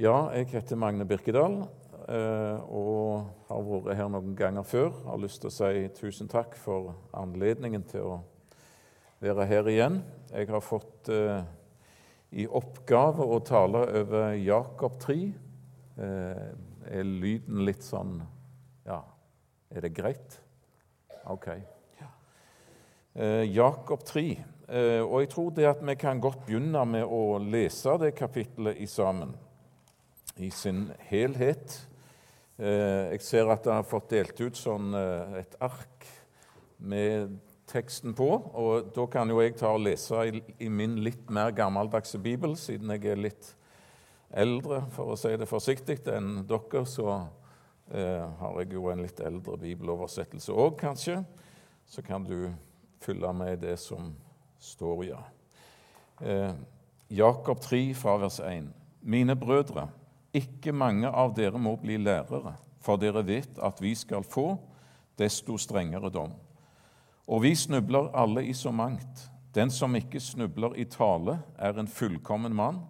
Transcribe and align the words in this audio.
Ja, 0.00 0.30
jeg 0.32 0.46
heter 0.54 0.78
Magne 0.80 1.04
Birkedal 1.04 1.58
eh, 2.08 2.60
og 2.72 3.26
har 3.50 3.58
vært 3.66 3.98
her 3.98 4.06
noen 4.08 4.30
ganger 4.32 4.64
før. 4.64 4.86
Jeg 4.88 5.04
har 5.10 5.20
lyst 5.20 5.42
til 5.42 5.50
å 5.50 5.52
si 5.52 5.82
tusen 5.98 6.30
takk 6.32 6.56
for 6.56 6.94
anledningen 7.20 7.84
til 7.90 8.06
å 8.08 8.14
være 9.20 9.44
her 9.50 9.68
igjen. 9.68 9.98
Jeg 10.32 10.48
har 10.48 10.64
fått 10.64 11.12
eh, 11.12 11.44
i 12.40 12.48
oppgave 12.48 13.28
å 13.36 13.42
tale 13.44 13.84
over 14.00 14.32
Jakob 14.40 14.96
3. 15.04 15.18
Eh, 16.00 16.42
er 16.88 17.12
lyden 17.12 17.60
litt 17.68 17.84
sånn 17.84 18.16
Ja, 18.88 19.02
er 19.68 19.84
det 19.84 19.92
greit? 19.92 20.40
Ok. 21.28 21.52
Jakob 23.52 24.08
3. 24.08 24.26
Og 25.04 25.16
jeg 25.20 25.28
tror 25.36 25.52
det 25.52 25.68
at 25.68 25.84
vi 25.84 26.00
kan 26.00 26.20
godt 26.20 26.46
begynne 26.48 26.80
med 26.88 27.04
å 27.04 27.36
lese 27.44 28.00
det 28.00 28.14
kapittelet 28.16 28.80
i 28.80 28.88
sammen 28.88 29.36
i 30.36 30.50
sin 30.50 30.86
helhet. 31.10 31.88
Jeg 32.62 33.20
ser 33.24 33.48
at 33.50 33.64
jeg 33.66 33.74
har 33.74 33.86
fått 33.88 34.12
delt 34.12 34.38
ut 34.38 34.56
sånn 34.56 34.92
et 34.94 35.56
ark 35.64 36.06
med 36.78 37.32
teksten 37.72 38.14
på. 38.14 38.28
og 38.54 38.92
Da 38.94 39.06
kan 39.10 39.30
jo 39.30 39.40
jeg 39.42 39.56
ta 39.58 39.72
og 39.74 39.84
lese 39.86 40.24
i, 40.58 40.68
min 40.68 40.98
litt 41.04 41.30
mer 41.30 41.52
gammeldagse 41.56 42.20
bibel, 42.22 42.56
siden 42.56 42.92
jeg 42.94 43.12
er 43.12 43.22
litt 43.28 43.52
eldre, 44.32 44.82
for 44.94 45.12
å 45.12 45.18
si 45.20 45.34
det 45.36 45.48
forsiktig, 45.48 46.00
enn 46.12 46.44
dere. 46.48 46.84
Så 46.88 47.06
eh, 47.12 48.26
har 48.40 48.60
jeg 48.60 48.74
jo 48.76 48.88
en 48.92 49.04
litt 49.04 49.20
eldre 49.24 49.58
bibeloversettelse 49.60 50.52
òg, 50.52 50.76
kanskje. 50.82 51.20
Så 51.86 52.04
kan 52.06 52.24
du 52.24 52.52
fylle 53.02 53.32
med 53.36 53.64
det 53.64 53.78
som 53.82 54.12
står, 54.62 55.06
ja. 55.10 55.22
Eh, 56.22 56.52
Jakob 57.12 57.60
3 57.60 57.82
fra 57.98 58.16
vers 58.22 58.38
1. 58.40 58.70
Mine 59.02 59.34
brødre, 59.36 59.88
ikke 60.32 60.72
mange 60.72 61.08
av 61.08 61.34
dere 61.36 61.60
må 61.60 61.76
bli 61.80 61.98
lærere, 62.00 62.54
for 62.80 63.00
dere 63.00 63.22
vet 63.26 63.58
at 63.62 63.80
vi 63.82 63.94
skal 63.94 64.24
få 64.24 64.56
desto 65.18 65.58
strengere 65.60 66.10
dom. 66.10 66.32
Og 67.28 67.42
vi 67.44 67.54
snubler 67.54 68.10
alle 68.16 68.44
i 68.48 68.54
så 68.56 68.72
mangt. 68.72 69.28
Den 69.54 69.70
som 69.70 69.94
ikke 69.96 70.20
snubler 70.20 70.74
i 70.80 70.84
tale, 70.84 71.38
er 71.58 71.78
en 71.78 71.88
fullkommen 71.88 72.54
mann, 72.56 72.80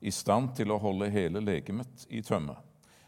i 0.00 0.10
stand 0.10 0.52
til 0.54 0.70
å 0.70 0.78
holde 0.78 1.10
hele 1.10 1.40
legemet 1.42 2.06
i 2.10 2.22
tømme. 2.22 2.54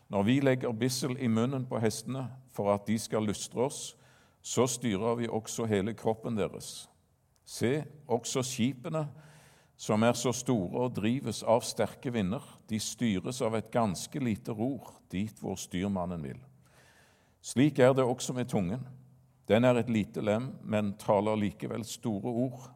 Når 0.09 0.23
vi 0.25 0.39
legger 0.41 0.73
bissel 0.73 1.15
i 1.21 1.29
munnen 1.29 1.67
på 1.69 1.79
hestene 1.79 2.25
for 2.53 2.73
at 2.73 2.87
de 2.89 2.97
skal 2.99 3.27
lystre 3.29 3.67
oss, 3.69 3.95
så 4.43 4.67
styrer 4.67 5.19
vi 5.21 5.29
også 5.29 5.67
hele 5.69 5.93
kroppen 5.95 6.37
deres. 6.39 6.89
Se, 7.45 7.85
også 8.09 8.43
skipene, 8.43 9.07
som 9.79 10.03
er 10.03 10.17
så 10.19 10.33
store 10.35 10.89
og 10.89 10.97
drives 10.97 11.45
av 11.47 11.63
sterke 11.63 12.11
vinder, 12.11 12.43
de 12.67 12.81
styres 12.83 13.39
av 13.47 13.55
et 13.55 13.71
ganske 13.71 14.21
lite 14.21 14.51
ror 14.51 14.91
dit 15.13 15.39
hvor 15.39 15.55
styrmannen 15.55 16.25
vil. 16.27 16.41
Slik 17.41 17.79
er 17.79 17.95
det 17.95 18.05
også 18.05 18.35
med 18.35 18.51
tungen. 18.51 18.83
Den 19.49 19.65
er 19.65 19.79
et 19.79 19.91
lite 19.91 20.21
lem, 20.21 20.51
men 20.67 20.97
taler 20.99 21.39
likevel 21.39 21.87
store 21.87 22.33
ord. 22.33 22.67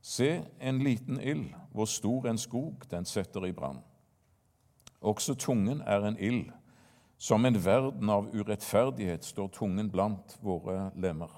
Se, 0.00 0.40
en 0.58 0.80
liten 0.82 1.20
ild, 1.20 1.52
hvor 1.70 1.86
stor 1.86 2.26
en 2.26 2.40
skog 2.40 2.88
den 2.90 3.04
setter 3.04 3.44
i 3.46 3.52
brann. 3.52 3.82
Også 5.00 5.34
tungen 5.34 5.82
er 5.86 6.08
en 6.08 6.16
ild. 6.18 6.48
Som 7.18 7.44
en 7.44 7.60
verden 7.64 8.10
av 8.10 8.32
urettferdighet 8.34 9.24
står 9.24 9.52
tungen 9.52 9.92
blant 9.92 10.38
våre 10.42 10.90
lemmer. 10.96 11.30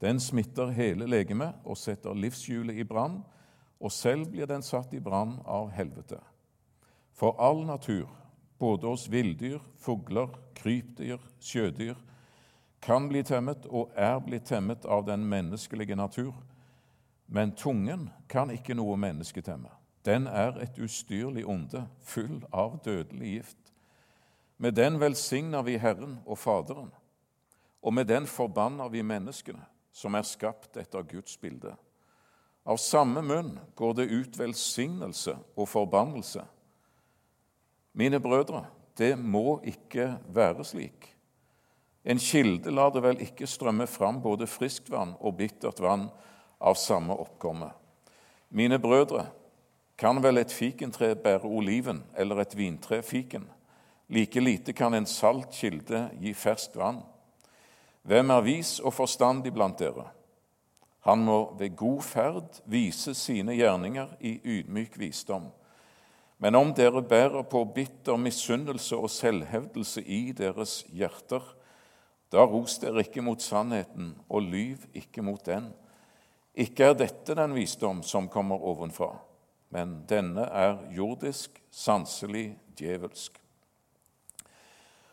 Den 0.00 0.18
smitter 0.20 0.72
hele 0.74 1.06
legemet 1.06 1.60
og 1.62 1.78
setter 1.78 2.16
livshjulet 2.16 2.80
i 2.80 2.88
brann, 2.88 3.20
og 3.82 3.92
selv 3.92 4.30
blir 4.30 4.46
den 4.46 4.62
satt 4.62 4.94
i 4.94 5.00
brann 5.02 5.40
av 5.44 5.72
helvete. 5.74 6.20
For 7.12 7.34
all 7.42 7.64
natur, 7.66 8.06
både 8.58 8.86
hos 8.86 9.08
villdyr, 9.10 9.58
fugler, 9.82 10.30
krypdyr, 10.54 11.18
sjødyr, 11.42 11.98
kan 12.82 13.08
bli 13.10 13.22
temmet 13.26 13.66
og 13.70 13.90
er 13.98 14.18
blitt 14.22 14.46
temmet 14.50 14.86
av 14.86 15.04
den 15.06 15.26
menneskelige 15.26 15.98
natur. 15.98 16.34
Men 17.26 17.54
tungen 17.58 18.08
kan 18.28 18.50
ikke 18.50 18.74
noe 18.78 18.96
menneske 18.98 19.42
temme. 19.42 19.70
Den 20.06 20.26
er 20.26 20.58
et 20.62 20.78
ustyrlig 20.82 21.44
onde, 21.46 21.84
full 22.02 22.42
av 22.52 22.80
dødelig 22.84 23.36
gift. 23.36 23.58
Med 24.58 24.74
den 24.74 24.98
velsigner 25.00 25.62
vi 25.62 25.78
Herren 25.78 26.18
og 26.26 26.38
Faderen, 26.38 26.90
og 27.82 27.94
med 27.94 28.06
den 28.06 28.26
forbanner 28.26 28.90
vi 28.90 29.02
menneskene, 29.02 29.62
som 29.92 30.14
er 30.14 30.26
skapt 30.26 30.76
etter 30.78 31.02
Guds 31.06 31.36
bilde. 31.38 31.74
Av 32.64 32.76
samme 32.76 33.22
munn 33.22 33.56
går 33.74 33.94
det 33.98 34.10
ut 34.12 34.38
velsignelse 34.38 35.34
og 35.56 35.68
forbannelse. 35.68 36.44
Mine 37.92 38.20
brødre, 38.22 38.64
det 38.98 39.16
må 39.18 39.58
ikke 39.66 40.12
være 40.32 40.64
slik. 40.64 41.08
En 42.04 42.18
kilde 42.18 42.70
lar 42.70 42.90
det 42.94 43.02
vel 43.02 43.20
ikke 43.22 43.46
strømme 43.46 43.86
fram 43.86 44.20
både 44.22 44.46
friskt 44.50 44.90
vann 44.90 45.14
og 45.20 45.36
bittert 45.38 45.80
vann 45.82 46.08
av 46.62 46.78
samme 46.78 47.14
oppkomme. 47.14 47.70
Mine 48.48 48.78
brødre, 48.78 49.26
kan 49.98 50.18
vel 50.22 50.40
et 50.40 50.52
fikentre 50.52 51.12
bære 51.14 51.46
oliven 51.46 52.00
eller 52.18 52.42
et 52.42 52.56
vintre 52.58 53.02
fiken? 53.06 53.44
Like 54.10 54.40
lite 54.40 54.72
kan 54.74 54.94
en 54.94 55.06
salt 55.06 55.52
kilde 55.54 56.08
gi 56.18 56.32
ferskt 56.34 56.76
vann. 56.76 56.98
Hvem 58.02 58.32
er 58.34 58.42
vis 58.42 58.80
og 58.80 58.94
forstandig 58.96 59.52
blant 59.54 59.78
dere? 59.78 60.08
Han 61.02 61.24
må 61.26 61.38
ved 61.58 61.76
god 61.76 62.02
ferd 62.06 62.60
vise 62.70 63.14
sine 63.18 63.56
gjerninger 63.58 64.14
i 64.20 64.36
ydmyk 64.44 64.98
visdom. 65.00 65.48
Men 66.38 66.54
om 66.58 66.70
dere 66.74 67.02
bærer 67.02 67.42
på 67.46 67.64
bitter 67.74 68.18
misunnelse 68.18 68.96
og 68.98 69.10
selvhevdelse 69.10 70.02
i 70.02 70.32
deres 70.34 70.82
hjerter, 70.90 71.42
da 72.32 72.46
ros 72.46 72.78
dere 72.82 73.04
ikke 73.04 73.22
mot 73.22 73.42
sannheten, 73.42 74.14
og 74.28 74.46
lyv 74.46 74.86
ikke 74.94 75.22
mot 75.22 75.42
den. 75.46 75.68
Ikke 76.54 76.90
er 76.90 76.96
dette 76.98 77.36
den 77.36 77.54
visdom 77.54 78.02
som 78.02 78.28
kommer 78.28 78.62
ovenfra, 78.62 79.10
men 79.70 80.00
denne 80.08 80.46
er 80.48 80.80
jordisk, 80.96 81.62
sanselig, 81.70 82.56
djevelsk. 82.78 83.38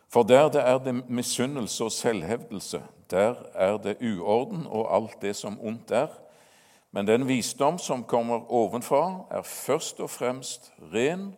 For 0.09 0.25
der 0.25 0.49
det 0.49 0.61
er 0.65 0.79
det 0.81 0.95
misunnelse 1.09 1.83
og 1.83 1.91
selvhevdelse, 1.91 2.81
der 3.11 3.35
er 3.53 3.77
det 3.77 3.97
uorden 4.01 4.67
og 4.67 4.95
alt 4.95 5.21
det 5.21 5.35
som 5.35 5.59
ondt 5.61 5.91
er. 5.91 6.13
Men 6.91 7.07
den 7.07 7.27
visdom 7.27 7.77
som 7.77 8.03
kommer 8.03 8.51
ovenfra, 8.51 9.25
er 9.31 9.41
først 9.41 9.99
og 9.99 10.09
fremst 10.09 10.71
ren. 10.93 11.35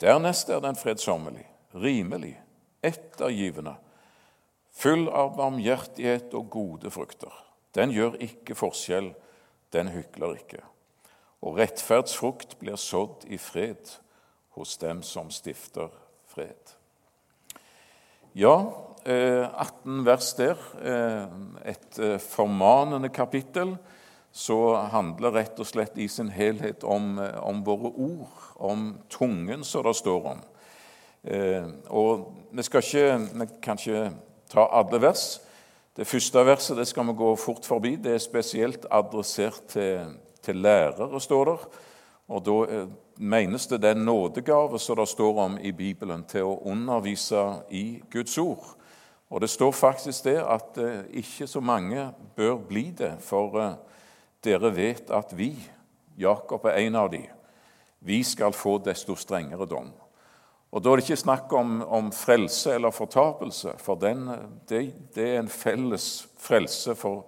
Dernest 0.00 0.48
er 0.48 0.60
den 0.60 0.76
fredsommelig, 0.76 1.46
rimelig, 1.74 2.40
ettergivende 2.82 3.76
full 4.80 5.08
av 5.12 5.34
barmhjertighet 5.36 6.34
og 6.36 6.50
gode 6.52 6.90
frukter. 6.92 7.32
Den 7.74 7.92
gjør 7.94 8.18
ikke 8.22 8.56
forskjell, 8.58 9.12
den 9.74 9.92
hykler 9.94 10.38
ikke. 10.40 10.62
Og 11.40 11.60
rettferdsfrukt 11.60 12.58
blir 12.60 12.78
sådd 12.80 13.26
i 13.30 13.38
fred 13.40 13.96
hos 14.56 14.76
dem 14.80 15.02
som 15.06 15.30
stifter 15.32 15.92
fred. 16.28 16.74
Ja, 18.36 18.56
18 19.10 20.00
eh, 20.00 20.04
vers 20.06 20.34
der, 20.34 20.56
eh, 20.82 21.26
et 21.70 21.98
eh, 21.98 22.18
formanende 22.18 23.08
kapittel, 23.08 23.76
så 24.32 24.74
handler 24.92 25.34
rett 25.34 25.58
og 25.58 25.66
slett 25.66 25.98
i 25.98 26.06
sin 26.08 26.28
helhet 26.30 26.84
om, 26.84 27.18
om 27.18 27.64
våre 27.66 27.90
ord, 27.90 28.44
om 28.56 28.92
tungen, 29.10 29.64
som 29.64 29.82
det 29.82 29.96
står 29.98 30.28
om. 30.36 30.44
Og 31.90 32.22
vi 32.54 32.62
skal 32.62 32.84
ikke, 32.86 33.18
vi 33.40 33.46
kan 33.62 33.80
ikke 33.80 34.04
ta 34.52 34.68
alle 34.70 35.02
vers. 35.02 35.40
Det 35.96 36.06
første 36.06 36.46
verset 36.46 36.78
det 36.78 36.86
skal 36.86 37.10
vi 37.10 37.16
gå 37.18 37.34
fort 37.36 37.66
forbi. 37.66 37.96
Det 37.96 38.14
er 38.14 38.22
spesielt 38.22 38.86
adressert 38.86 39.66
til, 39.74 40.14
til 40.42 40.62
lærere, 40.62 41.20
står 41.20 41.50
der. 41.50 41.68
Og 42.30 42.46
Da 42.46 42.86
menes 43.18 43.66
det 43.66 43.82
den 43.82 44.04
nådegave 44.06 44.78
som 44.78 44.96
det 44.96 45.08
står 45.08 45.42
om 45.42 45.58
i 45.58 45.72
Bibelen, 45.72 46.22
til 46.24 46.46
å 46.46 46.60
undervise 46.70 47.64
i 47.70 47.98
Guds 48.12 48.38
ord. 48.38 48.76
Og 49.30 49.40
Det 49.40 49.50
står 49.50 49.72
faktisk 49.72 50.24
det 50.26 50.38
at 50.42 50.78
eh, 50.78 51.04
ikke 51.22 51.46
så 51.46 51.60
mange 51.62 52.08
bør 52.36 52.56
bli 52.68 52.90
det, 52.90 53.14
for 53.22 53.54
eh, 53.62 53.76
dere 54.44 54.72
vet 54.74 55.10
at 55.14 55.32
vi, 55.38 55.54
Jakob 56.18 56.66
er 56.66 56.82
en 56.82 56.96
av 56.98 57.10
de, 57.12 57.22
vi 58.00 58.22
skal 58.24 58.52
få 58.52 58.78
desto 58.82 59.14
strengere 59.16 59.68
dom. 59.70 59.92
Og 60.70 60.82
Da 60.82 60.90
er 60.90 60.98
det 60.98 61.06
ikke 61.08 61.22
snakk 61.24 61.52
om, 61.52 61.80
om 61.82 62.10
frelse 62.14 62.74
eller 62.74 62.94
fortapelse, 62.94 63.74
for 63.78 63.98
den, 63.98 64.26
det, 64.68 64.82
det, 65.14 65.26
er 65.28 65.40
en 65.40 65.50
felles 65.50 66.26
frelse 66.38 66.94
for 66.94 67.24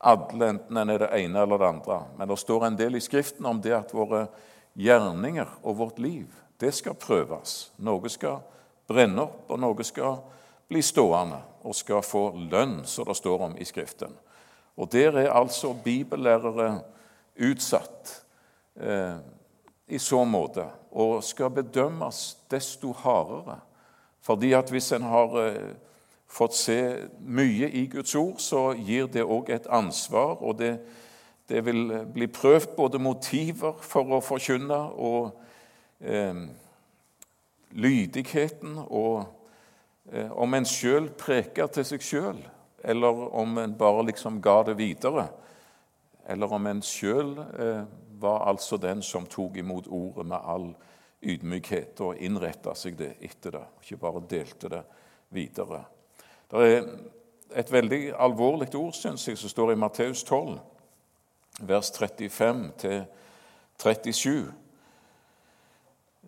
alle, 0.00 0.48
enten 0.48 0.76
en 0.76 0.92
er 0.92 1.04
det 1.04 1.12
ene 1.20 1.44
eller 1.44 1.60
det 1.60 1.68
andre. 1.68 2.02
Men 2.18 2.28
det 2.28 2.38
står 2.40 2.66
en 2.66 2.76
del 2.76 2.96
i 2.96 3.00
Skriften 3.00 3.46
om 3.48 3.60
det 3.64 3.76
at 3.76 3.94
våre 3.96 4.26
gjerninger 4.76 5.58
og 5.62 5.78
vårt 5.78 5.98
liv 5.98 6.28
det 6.60 6.72
skal 6.76 6.94
prøves. 6.94 7.72
Noe 7.82 8.08
skal 8.12 8.42
brenne 8.88 9.24
opp, 9.24 9.48
og 9.50 9.60
noe 9.60 9.84
skal 9.84 10.20
bli 10.68 10.82
stående 10.82 11.40
og 11.62 11.74
skal 11.74 12.02
få 12.02 12.30
lønn, 12.50 12.82
som 12.84 13.06
det 13.06 13.16
står 13.16 13.46
om 13.48 13.56
i 13.58 13.64
Skriften. 13.64 14.14
Og 14.76 14.92
Der 14.92 15.18
er 15.18 15.32
altså 15.32 15.74
bibellærere 15.84 16.80
utsatt. 17.36 18.24
Eh, 18.76 19.16
i 19.92 19.98
så 19.98 20.24
måte 20.24 20.64
og 20.92 21.24
skal 21.24 21.50
bedømmes 21.50 22.38
desto 22.50 22.92
hardere. 22.92 23.58
Fordi 24.20 24.52
at 24.52 24.70
hvis 24.70 24.92
en 24.92 25.02
har 25.02 25.36
eh, 25.40 25.74
fått 26.28 26.54
se 26.56 26.78
mye 27.20 27.68
i 27.68 27.86
Guds 27.92 28.14
ord, 28.14 28.38
så 28.38 28.72
gir 28.72 29.10
det 29.12 29.24
òg 29.24 29.50
et 29.52 29.66
ansvar, 29.68 30.38
og 30.40 30.58
det, 30.58 30.78
det, 31.48 31.64
vil 31.66 32.06
bli 32.14 32.26
prøvd 32.26 32.76
både 32.76 32.98
motiver 33.02 33.76
for 33.80 34.16
å 34.16 34.22
forkynne 34.24 34.78
og 34.96 35.42
eh, 36.00 36.46
lydigheten, 37.72 38.78
og 38.86 39.26
om 40.30 40.54
en 40.54 40.66
sjøl 40.66 41.10
preker 41.18 41.70
til 41.72 41.86
seg 41.86 42.02
sjøl, 42.02 42.40
eller 42.82 43.20
om 43.38 43.58
en 43.62 43.74
bare 43.78 44.02
liksom 44.08 44.40
ga 44.42 44.62
det 44.66 44.74
videre, 44.80 45.28
eller 46.26 46.52
om 46.52 46.66
en 46.66 46.82
sjøl 46.82 47.36
eh, 47.38 47.84
var 48.22 48.46
altså 48.50 48.76
den 48.76 49.02
som 49.02 49.26
tok 49.26 49.56
imot 49.58 49.88
ordet 49.90 50.26
med 50.26 50.38
all 50.38 50.68
ydmykhet 51.22 52.00
og 52.02 52.18
innretta 52.22 52.74
seg 52.78 52.96
det 52.98 53.14
etter 53.22 53.58
det, 53.58 53.64
ikke 53.82 54.00
bare 54.02 54.22
delte 54.30 54.70
det 54.70 54.82
videre. 55.34 55.82
Det 56.50 56.66
er 56.66 56.88
et 57.62 57.72
veldig 57.72 58.02
alvorlig 58.18 58.70
ord, 58.78 58.94
syns 58.96 59.26
jeg, 59.28 59.38
som 59.38 59.50
står 59.50 59.72
i 59.72 59.78
Matteus 59.78 60.24
12, 60.24 60.58
vers 61.68 61.92
35 61.98 62.62
til 62.78 63.02
37. 63.82 64.52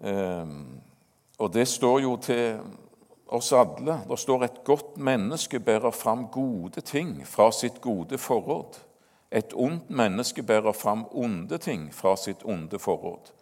Ehm, 0.05 0.81
og 1.39 1.53
det 1.55 1.69
står 1.69 2.01
jo 2.05 2.17
til 2.23 2.61
oss 3.35 3.53
alle. 3.53 3.99
Det 4.09 4.19
står 4.19 4.45
et 4.45 4.61
godt 4.65 4.97
menneske 4.97 5.61
bærer 5.61 5.91
fram 5.91 6.27
gode 6.33 6.81
ting 6.81 7.17
fra 7.27 7.51
sitt 7.53 7.81
gode 7.81 8.19
forråd. 8.19 8.79
Et 9.35 9.55
ondt 9.55 9.91
menneske 9.91 10.43
bærer 10.43 10.73
fram 10.73 11.07
onde 11.11 11.59
ting 11.59 11.89
fra 11.95 12.17
sitt 12.17 12.45
onde 12.45 12.79
forråd. 12.79 13.33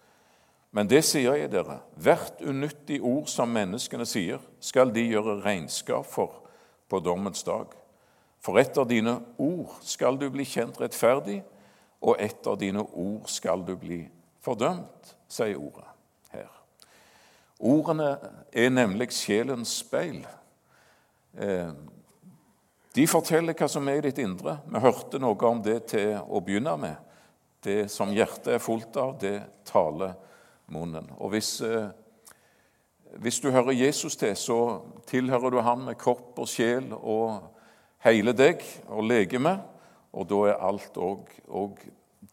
Men 0.72 0.88
det 0.88 1.02
sier 1.04 1.36
jeg 1.36 1.50
dere, 1.52 1.82
hvert 2.00 2.40
unyttig 2.40 3.02
ord 3.04 3.28
som 3.28 3.52
menneskene 3.52 4.06
sier, 4.08 4.40
skal 4.60 4.92
de 4.94 5.04
gjøre 5.04 5.42
regnskap 5.44 6.08
for 6.08 6.40
på 6.88 7.00
dommens 7.04 7.44
dag. 7.44 7.68
For 8.40 8.58
etter 8.58 8.88
dine 8.88 9.18
ord 9.38 9.76
skal 9.84 10.16
du 10.18 10.30
bli 10.32 10.48
kjent 10.48 10.80
rettferdig, 10.80 11.42
og 12.02 12.16
etter 12.18 12.56
dine 12.58 12.82
ord 12.82 13.28
skal 13.30 13.62
du 13.68 13.76
bli 13.78 14.06
fordømt, 14.42 15.12
sier 15.28 15.60
ordet. 15.60 15.91
Ordene 17.62 18.16
er 18.52 18.72
nemlig 18.74 19.12
sjelens 19.14 19.76
speil. 19.84 20.24
Eh, 21.38 21.70
de 22.92 23.06
forteller 23.08 23.56
hva 23.56 23.68
som 23.70 23.86
er 23.88 24.00
i 24.00 24.08
ditt 24.08 24.18
indre. 24.20 24.58
Vi 24.66 24.82
hørte 24.82 25.20
noe 25.22 25.48
om 25.48 25.62
det 25.64 25.78
til 25.94 26.16
å 26.18 26.42
begynne 26.44 26.74
med. 26.80 26.96
Det 27.62 27.86
som 27.90 28.10
hjertet 28.12 28.56
er 28.56 28.62
fullt 28.62 28.98
av, 28.98 29.14
det 29.22 29.36
taler 29.68 30.16
munnen. 30.74 31.06
Og 31.18 31.32
hvis, 31.36 31.60
eh, 31.62 31.88
hvis 33.22 33.40
du 33.40 33.50
hører 33.50 33.72
Jesus 33.72 34.16
til, 34.16 34.34
så 34.36 34.82
tilhører 35.06 35.50
du 35.50 35.60
ham 35.60 35.86
med 35.86 35.98
kropp 35.98 36.42
og 36.42 36.50
sjel 36.50 36.92
og 36.92 37.40
hele 38.02 38.34
deg 38.34 38.64
og 38.88 39.06
legeme, 39.06 39.60
og 40.12 40.28
da 40.28 40.40
er 40.50 40.64
alt 40.66 40.98
òg 40.98 41.78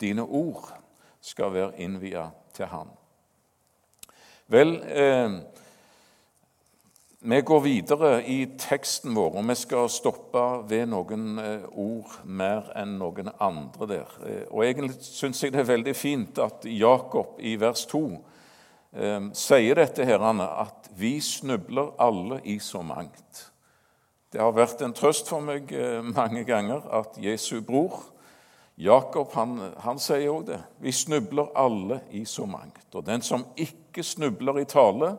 dine 0.01 0.25
ord 0.25 0.73
skal 1.21 1.53
være 1.53 1.77
innvia 1.79 2.29
til 2.53 2.65
ham. 2.65 2.98
Vel, 4.49 4.81
eh, 4.81 5.29
vi 7.21 7.41
går 7.41 7.59
videre 7.59 8.23
i 8.25 8.45
teksten 8.57 9.11
vår, 9.13 9.35
og 9.37 9.47
vi 9.49 9.55
skal 9.59 9.89
stoppe 9.91 10.43
ved 10.71 10.87
noen 10.89 11.37
eh, 11.37 11.65
ord 11.69 12.15
mer 12.23 12.71
enn 12.79 12.93
noen 12.97 13.29
andre 13.43 13.87
der. 13.91 14.13
Eh, 14.25 14.45
og 14.47 14.63
Egentlig 14.65 14.95
syns 15.05 15.43
jeg 15.43 15.53
det 15.53 15.61
er 15.61 15.67
veldig 15.69 15.95
fint 15.99 16.39
at 16.39 16.65
Jakob 16.65 17.37
i 17.43 17.57
vers 17.61 17.83
2 17.91 18.01
eh, 18.09 19.27
sier 19.37 19.83
dette 19.83 20.07
her, 20.07 20.25
at 20.47 20.89
vi 20.97 21.19
snubler 21.21 21.91
alle 21.99 22.39
i 22.47 22.55
så 22.63 22.81
mangt. 22.81 23.45
Det 24.33 24.41
har 24.41 24.55
vært 24.55 24.81
en 24.81 24.95
trøst 24.95 25.29
for 25.29 25.45
meg 25.45 25.69
mange 26.09 26.41
ganger 26.47 26.87
at 27.01 27.21
Jesu 27.21 27.59
bror 27.61 27.99
Jakob 28.79 29.33
han, 29.35 29.57
han 29.83 29.99
sier 29.99 30.29
òg 30.31 30.45
det. 30.47 30.59
Vi 30.79 30.93
snubler 30.95 31.51
alle 31.59 31.99
i 32.15 32.23
så 32.25 32.45
mangt. 32.47 32.85
Og 32.95 33.03
den 33.03 33.23
som 33.25 33.43
ikke 33.59 34.05
snubler 34.07 34.61
i 34.61 34.67
tale, 34.69 35.17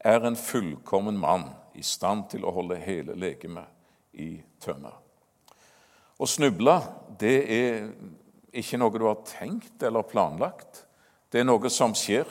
er 0.00 0.24
en 0.24 0.36
fullkommen 0.36 1.18
mann 1.20 1.44
i 1.76 1.84
stand 1.84 2.30
til 2.32 2.46
å 2.48 2.54
holde 2.56 2.80
hele 2.80 3.14
legemet 3.14 3.68
i 4.16 4.34
tømme. 4.64 4.90
Å 6.16 6.28
snuble 6.28 6.78
det 7.20 7.36
er 7.52 7.92
ikke 8.52 8.80
noe 8.80 8.96
du 8.96 9.06
har 9.06 9.20
tenkt 9.28 9.84
eller 9.84 10.08
planlagt. 10.08 10.86
Det 11.32 11.42
er 11.42 11.48
noe 11.48 11.70
som 11.72 11.94
skjer 11.96 12.28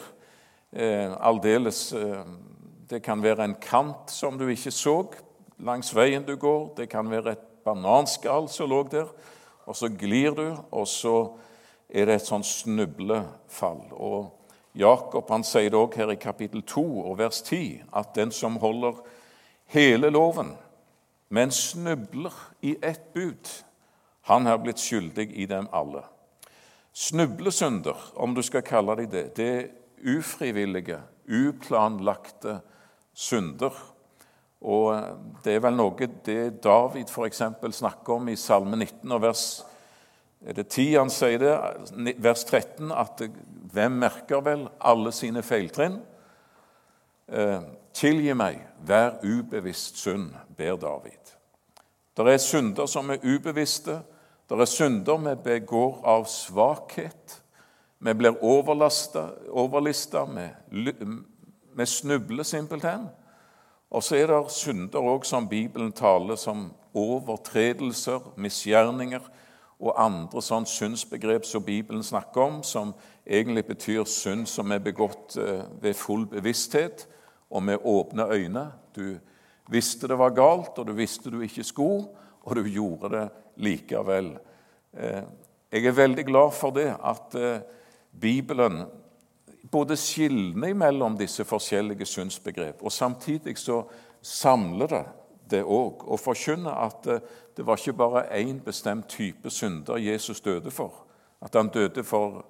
eh, 0.73 1.13
aldeles 1.17 1.91
eh, 1.97 2.25
Det 2.91 2.99
kan 3.05 3.21
være 3.23 3.45
en 3.45 3.55
kant 3.55 4.11
som 4.11 4.37
du 4.37 4.49
ikke 4.51 4.73
så 4.75 4.97
langs 5.63 5.93
veien 5.95 6.25
du 6.27 6.35
går. 6.35 6.73
Det 6.75 6.89
kan 6.91 7.09
være 7.09 7.37
et 7.37 7.45
bananskall 7.63 8.49
som 8.49 8.69
lå 8.69 8.81
der, 8.91 9.07
og 9.65 9.75
så 9.77 9.89
glir 9.89 10.35
du, 10.37 10.45
og 10.71 10.87
så 10.87 11.15
er 11.89 12.07
det 12.07 12.19
et 12.19 12.27
sånn 12.27 12.45
snublefall. 12.45 13.83
Og 13.91 14.31
Jakob 14.77 15.29
han 15.31 15.43
sier 15.43 15.71
det 15.71 15.79
òg 15.79 15.97
her 15.99 16.13
i 16.13 16.19
kapittel 16.19 16.63
2 16.67 16.83
og 17.03 17.17
vers 17.19 17.41
10 17.43 17.81
at 17.99 18.13
den 18.15 18.31
som 18.31 18.59
holder 18.61 19.01
hele 19.71 20.11
loven, 20.11 20.55
men 21.31 21.51
snubler 21.51 22.35
i 22.61 22.75
ett 22.83 23.13
bud, 23.13 23.49
han 24.27 24.45
har 24.45 24.59
blitt 24.63 24.79
skyldig 24.79 25.31
i 25.39 25.47
dem 25.49 25.67
alle. 25.73 26.03
Snublesynder, 26.93 27.95
om 28.15 28.35
du 28.35 28.41
skal 28.43 28.65
kalle 28.67 28.97
dem 28.99 29.09
det, 29.11 29.23
det 29.37 29.47
er 29.47 30.17
ufrivillige, 30.17 30.99
uplanlagte 31.27 32.59
synder. 33.13 33.75
Og 34.61 34.93
Det 35.43 35.55
er 35.55 35.61
vel 35.63 35.73
noe 35.73 36.07
det 36.25 36.61
David 36.63 37.09
f.eks. 37.09 37.41
snakker 37.71 38.13
om 38.13 38.29
i 38.29 38.35
Salme 38.37 38.77
19 38.77 39.11
og 39.11 39.21
vers 39.21 39.45
er 40.41 40.53
det 40.57 40.71
10 40.73 40.95
han 40.97 41.11
sier 41.13 41.37
det, 41.37 42.15
vers 42.17 42.43
13, 42.47 42.89
at 42.91 43.21
hvem 43.73 43.99
merker 44.01 44.41
vel 44.41 44.65
alle 44.79 45.11
sine 45.13 45.43
feiltrinn? 45.45 45.99
Eh, 47.29 47.61
tilgi 47.93 48.33
meg 48.33 48.57
vær 48.87 49.19
ubevisst 49.21 50.01
synd, 50.01 50.31
ber 50.57 50.79
David. 50.81 51.35
Det 52.17 52.33
er 52.33 52.41
synder 52.41 52.89
som 52.89 53.13
er 53.13 53.21
ubevisste. 53.23 53.99
Det 54.49 54.57
er 54.59 54.67
synder 54.67 55.21
vi 55.29 55.35
begår 55.45 56.01
av 56.09 56.25
svakhet. 56.27 57.37
Vi 58.01 58.13
blir 58.17 58.41
overlista, 58.41 60.25
vi 61.77 61.85
snubler 61.85 62.43
simpelthen. 62.43 63.07
Og 63.91 64.03
så 64.03 64.21
er 64.21 64.29
det 64.31 64.51
synder 64.55 65.03
òg 65.03 65.25
som 65.27 65.49
Bibelen 65.51 65.91
taler 65.91 66.39
som 66.39 66.69
overtredelser, 66.95 68.23
misgjerninger 68.39 69.23
og 69.81 69.97
andre 69.99 70.43
sånn 70.45 70.67
syndsbegrep 70.69 71.45
som 71.47 71.65
Bibelen 71.65 72.03
snakker 72.05 72.43
om, 72.43 72.61
som 72.63 72.93
egentlig 73.25 73.65
betyr 73.67 74.05
synd 74.07 74.47
som 74.47 74.71
er 74.71 74.83
begått 74.83 75.35
eh, 75.41 75.65
ved 75.81 75.97
full 75.97 76.23
bevissthet 76.29 77.07
og 77.51 77.65
med 77.67 77.83
åpne 77.83 78.29
øyne. 78.31 78.65
Du 78.95 79.17
visste 79.71 80.07
det 80.07 80.19
var 80.19 80.35
galt, 80.37 80.77
og 80.77 80.87
du 80.87 80.93
visste 80.95 81.31
du 81.33 81.41
ikke 81.43 81.65
skulle, 81.67 82.07
og 82.41 82.55
du 82.55 82.63
gjorde 82.69 83.11
det 83.15 83.27
likevel. 83.61 84.33
Eh, 84.93 85.23
jeg 85.71 85.85
er 85.87 85.99
veldig 85.99 86.25
glad 86.27 86.55
for 86.55 86.75
det, 86.75 86.93
at 86.95 87.35
eh, 87.35 87.63
Bibelen 88.21 88.85
både 89.71 89.97
skilner 89.97 90.73
mellom 90.73 91.17
disse 91.17 91.45
forskjellige 91.45 92.05
synsbegrep, 92.05 92.81
og 92.81 92.91
samtidig 92.91 93.57
så 93.57 93.83
samler 94.21 94.87
det 94.87 95.05
det 95.51 95.63
òg, 95.63 96.05
og 96.07 96.19
forkynner 96.19 96.71
at 96.71 97.07
eh, 97.07 97.19
det 97.57 97.65
var 97.67 97.77
ikke 97.77 97.93
bare 97.93 98.23
én 98.39 98.61
bestemt 98.63 99.09
type 99.09 99.49
synder 99.49 99.97
Jesus 99.97 100.41
døde 100.41 100.71
for. 100.71 100.93
At 101.41 101.55
han 101.55 101.67
døde 101.67 102.03
for 102.03 102.45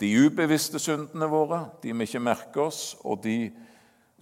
de 0.00 0.26
ubevisste 0.26 0.78
syndene 0.78 1.28
våre, 1.28 1.68
de 1.82 1.92
vi 1.92 2.02
ikke 2.08 2.20
merker 2.20 2.60
oss, 2.60 2.96
og 3.04 3.24
de 3.24 3.52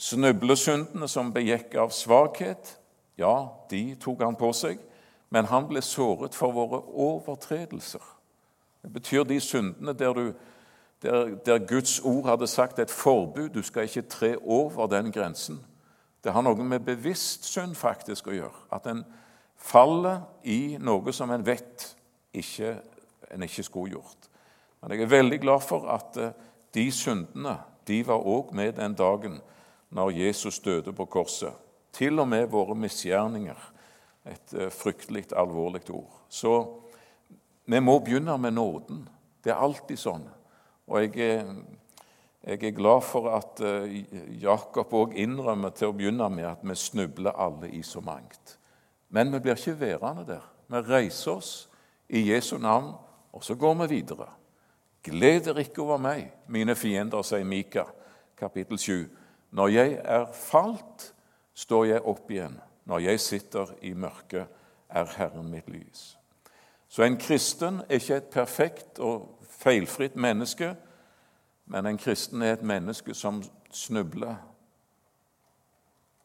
Snublesyndene 0.03 1.07
som 1.09 1.31
begikk 1.31 1.77
av 1.79 1.93
svakhet, 1.95 2.79
ja, 3.21 3.53
de 3.71 3.95
tok 4.01 4.25
han 4.25 4.35
på 4.35 4.49
seg, 4.57 4.81
men 5.31 5.47
han 5.47 5.69
ble 5.69 5.83
såret 5.85 6.35
for 6.35 6.51
våre 6.57 6.81
overtredelser. 6.81 8.03
Det 8.83 8.91
betyr 8.93 9.25
de 9.29 9.39
syndene 9.41 9.95
der, 9.95 10.17
du, 10.17 10.33
der, 11.03 11.35
der 11.47 11.59
Guds 11.59 12.01
ord 12.01 12.29
hadde 12.29 12.47
sagt 12.47 12.79
et 12.79 12.91
forbud. 12.91 13.49
Du 13.49 13.63
skal 13.63 13.83
ikke 13.83 14.03
tre 14.03 14.37
over 14.39 14.87
den 14.87 15.13
grensen. 15.13 15.61
Det 16.25 16.33
har 16.33 16.43
noe 16.43 16.65
med 16.65 16.85
bevisst 16.87 17.49
synd 17.51 17.75
faktisk 17.75 18.31
å 18.31 18.37
gjøre. 18.37 18.67
At 18.73 18.87
en 18.87 19.03
faller 19.59 20.23
i 20.47 20.77
noe 20.81 21.13
som 21.15 21.31
en 21.35 21.47
vet 21.47 21.89
ikke, 22.35 22.77
en 23.31 23.43
ikke 23.43 23.67
skulle 23.67 23.97
gjort. 23.97 24.29
Men 24.81 24.95
jeg 24.95 25.05
er 25.05 25.15
veldig 25.15 25.41
glad 25.43 25.63
for 25.67 25.89
at 25.91 26.17
eh, 26.19 26.35
de 26.75 26.87
syndene 26.95 27.57
de 27.87 28.01
var 28.07 28.23
òg 28.27 28.53
med 28.55 28.77
den 28.79 28.95
dagen 28.99 29.41
når 29.95 30.15
Jesus 30.17 30.61
døde 30.63 30.95
på 30.95 31.07
korset. 31.07 31.53
Til 31.93 32.19
og 32.23 32.29
med 32.29 32.49
våre 32.51 32.75
misgjerninger. 32.79 33.59
Et 34.27 34.55
eh, 34.55 34.71
fryktelig 34.71 35.29
alvorlig 35.37 35.85
ord. 35.91 36.23
Så 36.29 36.55
vi 37.67 37.81
må 37.81 37.99
begynne 37.99 38.39
med 38.39 38.55
nåden. 38.55 39.05
Det 39.43 39.51
er 39.53 39.63
alltid 39.63 39.99
sånn. 39.99 40.25
Og 40.93 41.01
jeg, 41.01 41.47
Jeg 42.43 42.65
er 42.65 42.75
glad 42.75 43.01
for 43.07 43.29
at 43.31 43.61
eh, 43.63 44.03
Jakob 44.43 44.91
òg 44.99 45.13
innrømmer 45.15 45.71
til 45.71 45.93
å 45.93 45.95
begynne 45.95 46.27
med 46.27 46.49
at 46.49 46.65
vi 46.67 46.75
snubler 46.75 47.39
alle 47.39 47.69
i 47.71 47.85
så 47.87 48.01
mangt. 48.03 48.57
Men 49.15 49.31
vi 49.31 49.39
blir 49.39 49.55
ikke 49.55 49.79
værende 49.79 50.25
der. 50.27 50.43
Vi 50.67 50.81
reiser 50.89 51.37
oss 51.37 51.53
i 52.09 52.25
Jesu 52.33 52.59
navn, 52.59 52.97
og 53.33 53.45
så 53.47 53.55
går 53.55 53.75
vi 53.85 53.87
videre. 53.95 54.27
Gled 55.07 55.47
dere 55.47 55.63
ikke 55.63 55.85
over 55.85 56.03
meg, 56.03 56.33
mine 56.49 56.75
fiender, 56.75 57.23
sier 57.23 57.47
Mika, 57.47 57.85
kapittel 58.39 58.79
7. 58.79 59.07
Når 59.55 59.69
jeg 59.69 59.95
er 60.03 60.27
falt, 60.35 61.13
står 61.55 61.85
jeg 61.85 62.03
opp 62.03 62.31
igjen. 62.31 62.59
Når 62.91 63.07
jeg 63.07 63.21
sitter 63.21 63.71
i 63.87 63.95
mørket, 63.95 64.51
er 64.91 65.15
Herren 65.17 65.51
mitt 65.51 65.71
lys. 65.71 66.17
Så 66.93 67.03
en 67.03 67.17
kristen 67.17 67.81
er 67.89 67.95
ikke 67.95 68.17
et 68.17 68.25
perfekt 68.25 68.99
og 68.99 69.39
feilfritt 69.49 70.17
menneske, 70.17 70.75
men 71.67 71.87
en 71.87 71.99
kristen 71.99 72.43
er 72.43 72.53
et 72.53 72.63
menneske 72.63 73.15
som 73.15 73.39
snubler, 73.73 74.35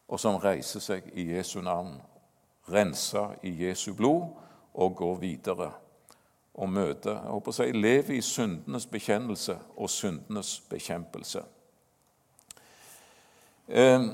og 0.08 0.20
som 0.20 0.36
reiser 0.36 0.84
seg 0.84 1.08
i 1.16 1.24
Jesu 1.30 1.62
navn, 1.64 1.94
renser 2.68 3.38
i 3.48 3.54
Jesu 3.64 3.94
blod 3.96 4.28
og 4.74 4.96
går 4.96 5.14
videre 5.22 5.70
og 6.58 6.68
møter 6.68 7.14
jeg 7.16 7.32
håper 7.32 7.54
å 7.54 7.56
si, 7.56 7.72
Lever 7.72 8.18
i 8.18 8.20
syndenes 8.20 8.86
bekjennelse 8.92 9.56
og 9.76 9.88
syndenes 9.88 10.52
bekjempelse. 10.68 11.46
Eh, 13.68 14.04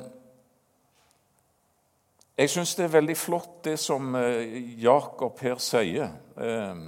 jeg 2.35 2.51
syns 2.51 2.75
det 2.75 2.89
er 2.89 2.97
veldig 2.97 3.15
flott 3.15 3.61
det 3.67 3.77
som 3.79 4.15
eh, 4.19 4.81
Jakob 4.83 5.39
her 5.45 5.61
sier 5.63 6.09
eh, 6.35 6.81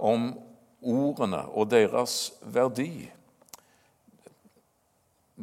om 0.00 0.30
ordene 0.80 1.42
og 1.52 1.68
deres 1.70 2.32
verdi. 2.54 3.04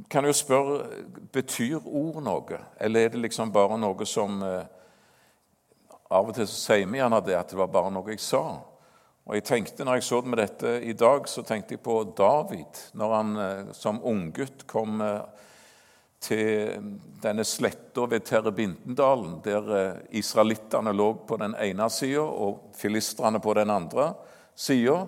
Kan 0.09 0.25
jo 0.25 0.33
spørre 0.33 1.03
betyr 1.33 1.77
ord 1.85 2.17
noe, 2.25 2.57
eller 2.81 3.05
er 3.05 3.13
det 3.13 3.21
liksom 3.27 3.53
bare 3.53 3.77
noe 3.77 4.09
som 4.09 4.41
eh, 4.45 4.65
Av 6.09 6.25
og 6.25 6.33
til 6.33 6.47
så 6.49 6.55
sier 6.57 6.87
vi 6.89 6.97
gjerne 6.97 7.19
det 7.21 7.35
at 7.37 7.51
det 7.51 7.57
var 7.59 7.67
bare 7.69 7.91
noe 7.93 8.09
jeg 8.09 8.21
sa. 8.23 8.39
Og 9.29 9.35
jeg 9.37 9.43
tenkte, 9.45 9.85
når 9.85 9.99
jeg 9.99 10.05
så 10.07 10.21
det 10.23 10.31
med 10.33 10.39
dette 10.41 10.71
i 10.81 10.95
dag, 10.97 11.27
så 11.29 11.43
tenkte 11.45 11.75
jeg 11.75 11.83
på 11.85 11.99
David 12.17 12.79
når 12.97 13.13
han 13.13 13.29
som 13.77 13.99
unggutt 14.01 14.65
kom 14.65 15.03
til 16.19 16.81
denne 17.23 17.45
sletta 17.47 18.03
ved 18.11 18.25
Terrebintendalen, 18.27 19.39
der 19.43 19.69
eh, 19.75 20.01
israelittene 20.19 20.91
lå 20.95 21.13
på 21.27 21.37
den 21.39 21.55
ene 21.55 21.87
sida 21.91 22.23
og 22.23 22.73
filistrene 22.75 23.39
på 23.39 23.55
den 23.55 23.71
andre 23.71 24.13
sida. 24.55 25.05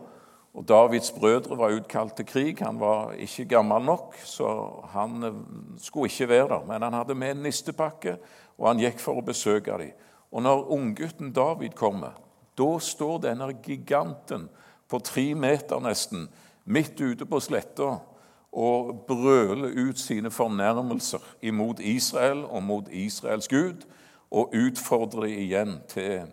Og 0.52 0.68
Davids 0.68 1.12
brødre 1.16 1.58
var 1.60 1.76
utkalt 1.76 2.16
til 2.16 2.28
krig. 2.28 2.64
Han 2.64 2.80
var 2.80 3.14
ikke 3.20 3.46
gammel 3.54 3.84
nok, 3.88 4.16
så 4.24 4.48
han 4.94 5.24
eh, 5.24 5.42
skulle 5.80 6.12
ikke 6.12 6.30
være 6.32 6.48
der. 6.56 6.66
Men 6.68 6.88
han 6.88 7.00
hadde 7.00 7.16
med 7.16 7.36
en 7.36 7.44
nistepakke, 7.48 8.18
og 8.58 8.72
han 8.72 8.84
gikk 8.84 9.00
for 9.00 9.20
å 9.20 9.26
besøke 9.26 9.78
dem. 9.80 9.96
Og 10.32 10.44
når 10.44 10.70
unggutten 10.72 11.34
David 11.36 11.76
kommer, 11.76 12.16
da 12.56 12.70
står 12.80 13.24
denne 13.28 13.50
giganten 13.64 14.48
på 14.88 15.00
tre 15.04 15.34
meter 15.36 15.80
nesten 15.84 16.30
midt 16.72 17.00
ute 17.00 17.28
på 17.28 17.40
sletta 17.44 17.98
og 18.52 19.06
brøle 19.08 19.72
ut 19.88 20.00
sine 20.00 20.32
fornærmelser 20.32 21.24
imot 21.42 21.80
Israel 21.80 22.44
og 22.46 22.64
mot 22.64 22.90
Israels 22.92 23.48
Gud, 23.48 23.86
og 24.32 24.54
utfordre 24.56 25.30
igjen 25.30 25.80
til, 25.92 26.28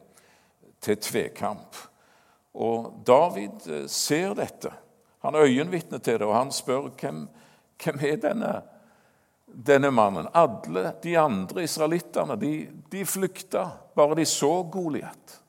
til 0.81 0.99
tvekamp. 1.03 1.77
Og 2.55 3.03
David 3.07 3.67
eh, 3.67 3.87
ser 3.91 4.35
dette. 4.39 4.71
Han 5.27 5.35
er 5.35 5.49
øyenvitne 5.51 5.99
til 5.99 6.19
det, 6.19 6.27
og 6.27 6.37
han 6.37 6.53
spør 6.55 6.91
hvem, 7.01 7.25
hvem 7.83 7.99
er 8.07 8.21
denne, 8.23 8.53
denne 9.47 9.91
mannen. 9.91 10.31
Alle 10.35 10.93
de 11.03 11.17
andre 11.19 11.67
israelittene 11.67 12.39
de, 12.39 12.53
de 12.93 13.05
flykta 13.07 13.67
bare 13.99 14.19
de 14.19 14.27
så 14.27 14.63
Goliat. 14.63 15.41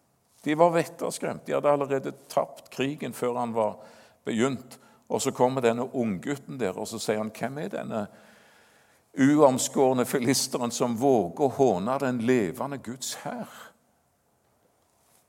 De 0.46 0.58
var 0.58 0.74
vettskremt. 0.74 1.46
De 1.46 1.54
hadde 1.54 1.70
allerede 1.70 2.14
tapt 2.32 2.70
krigen 2.74 3.14
før 3.14 3.38
han 3.42 3.54
var 3.54 3.76
begynt. 4.26 4.80
Og 5.10 5.22
så 5.22 5.32
kommer 5.32 5.62
denne 5.62 5.96
unggutten 5.96 6.60
der, 6.60 6.78
og 6.78 6.88
så 6.88 7.00
sier 7.00 7.18
han, 7.18 7.32
'Hvem 7.32 7.58
er 7.58 7.68
denne 7.68 8.08
uomskårne 9.18 10.06
filisteren 10.06 10.72
som 10.72 11.02
våger 11.02 11.42
å 11.46 11.50
håne 11.50 12.00
den 12.00 12.22
levende 12.22 12.78
Guds 12.78 13.14
hær?' 13.14 13.72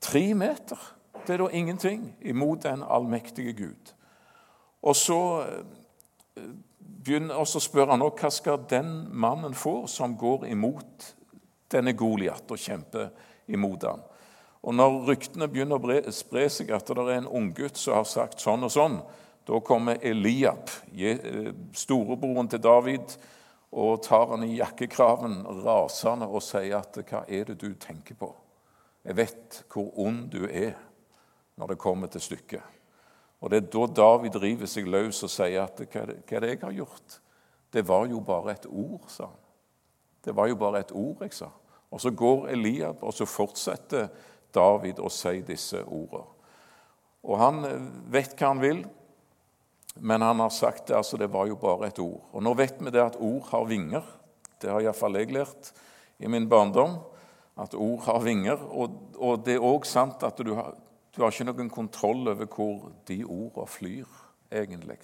Tre 0.00 0.34
meter. 0.34 0.94
Det 1.26 1.34
er 1.34 1.38
da 1.38 1.48
ingenting 1.52 2.16
imot 2.20 2.62
den 2.62 2.82
allmektige 2.82 3.52
Gud. 3.52 3.94
Og 4.82 4.96
så, 4.96 5.44
eh, 6.36 6.42
begynner, 7.04 7.34
og 7.34 7.46
så 7.46 7.60
spør 7.60 7.90
han 7.90 8.00
hva 8.00 8.30
skal 8.30 8.64
den 8.70 9.08
mannen 9.12 9.54
få 9.54 9.86
som 9.86 10.16
går 10.16 10.44
imot 10.44 11.14
denne 11.72 11.92
Goliat 11.92 12.50
og 12.50 12.58
kjemper 12.58 13.08
imot 13.48 13.82
ham. 13.82 14.00
Og 14.62 14.74
Når 14.74 15.06
ryktene 15.08 15.48
begynner 15.48 15.80
å 15.80 16.12
spre 16.12 16.48
seg 16.48 16.70
at 16.70 16.86
det 16.86 16.98
er 16.98 17.18
en 17.18 17.26
unggutt 17.26 17.76
som 17.76 17.94
har 17.94 18.04
sagt 18.04 18.40
sånn 18.40 18.64
og 18.64 18.70
sånn, 18.70 19.00
da 19.50 19.60
kommer 19.60 19.98
Eliab, 20.00 20.70
eh, 20.94 21.52
storebroren 21.74 22.48
til 22.48 22.62
David, 22.62 23.16
og 23.70 24.02
tar 24.02 24.28
han 24.30 24.44
i 24.46 24.58
jakkekraven 24.58 25.40
rasende 25.64 26.28
og 26.28 26.42
sier 26.42 26.78
at 26.78 26.98
'Hva 26.98 27.24
er 27.28 27.44
det 27.44 27.60
du 27.60 27.74
tenker 27.74 28.14
på?' 28.14 28.36
'Jeg 29.04 29.16
vet 29.16 29.64
hvor 29.72 29.98
ond 29.98 30.30
du 30.30 30.46
er 30.46 30.74
når 31.56 31.66
det 31.66 31.78
kommer 31.78 32.06
til 32.06 32.20
stykket.' 32.20 32.62
Og 33.40 33.50
Det 33.50 33.56
er 33.56 33.70
da 33.70 33.86
David 33.86 34.36
river 34.36 34.66
seg 34.66 34.86
løs 34.86 35.22
og 35.22 35.30
sier 35.30 35.62
at 35.62 35.80
'Hva 35.80 36.00
er 36.00 36.40
det 36.40 36.48
jeg 36.48 36.60
har 36.60 36.72
gjort?' 36.72 37.20
'Det 37.72 37.88
var 37.88 38.06
jo 38.06 38.20
bare 38.20 38.52
et 38.52 38.66
ord', 38.66 39.08
sa 39.08 39.24
han. 39.24 39.40
'Det 40.24 40.36
var 40.36 40.46
jo 40.46 40.54
bare 40.54 40.80
et 40.80 40.92
ord 40.92 41.16
jeg 41.20 41.32
sa.' 41.32 41.50
Og 41.90 42.00
Så 42.00 42.10
går 42.10 42.48
Eliab, 42.48 43.02
og 43.02 43.12
så 43.14 43.24
fortsetter 43.24 44.08
David 44.54 44.98
å 44.98 45.08
si 45.08 45.40
disse 45.40 45.84
ordene. 45.84 46.24
Og 47.22 47.38
Han 47.38 47.64
vet 48.10 48.36
hva 48.36 48.46
han 48.46 48.60
vil, 48.60 48.86
men 50.00 50.22
han 50.22 50.40
har 50.40 50.50
sagt 50.50 50.86
det, 50.88 50.96
altså 50.96 51.18
det 51.20 51.28
var 51.32 51.46
jo 51.46 51.58
bare 51.60 51.90
et 51.90 51.98
ord. 52.00 52.22
Og 52.32 52.42
nå 52.42 52.54
vet 52.56 52.80
vi 52.80 52.92
det 52.92 53.02
at 53.02 53.18
ord 53.20 53.50
har 53.50 53.66
vinger. 53.68 54.04
Det 54.60 54.70
har 54.72 54.80
iallfall 54.80 55.18
jeg 55.20 55.32
lært 55.36 55.72
i 56.20 56.28
min 56.28 56.48
barndom. 56.48 56.98
At 57.60 57.74
ord 57.76 58.06
har 58.06 58.20
vinger. 58.24 58.60
Og, 58.70 58.96
og 59.20 59.44
det 59.44 59.58
er 59.58 59.66
òg 59.66 59.84
sant 59.88 60.24
at 60.24 60.40
du 60.40 60.54
har, 60.56 60.72
du 61.12 61.22
har, 61.22 61.32
ikke 61.32 61.50
noen 61.50 61.72
kontroll 61.72 62.32
over 62.32 62.48
hvor 62.48 62.90
de 63.08 63.22
ordene 63.24 63.66
flyr, 63.68 64.20
egentlig. 64.52 64.98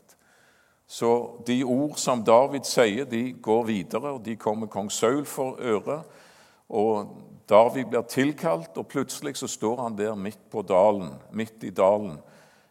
Så 0.87 1.43
de 1.47 1.61
ord 1.65 1.99
som 1.99 2.23
David 2.25 2.65
sier, 2.65 3.05
de 3.11 3.33
går 3.43 3.65
videre, 3.67 4.15
og 4.15 4.23
de 4.25 4.37
kommer 4.39 4.71
kong 4.71 4.89
Saul 4.93 5.27
for 5.27 5.59
øre. 5.59 6.01
Og 6.71 7.11
David 7.51 7.91
blir 7.91 8.07
tilkalt, 8.11 8.79
og 8.79 8.89
plutselig 8.91 9.37
så 9.37 9.51
står 9.51 9.83
han 9.83 9.99
der 9.99 10.15
midt 10.15 10.49
på 10.51 10.63
dalen, 10.67 11.13
midt 11.35 11.67
i 11.67 11.75
dalen 11.75 12.17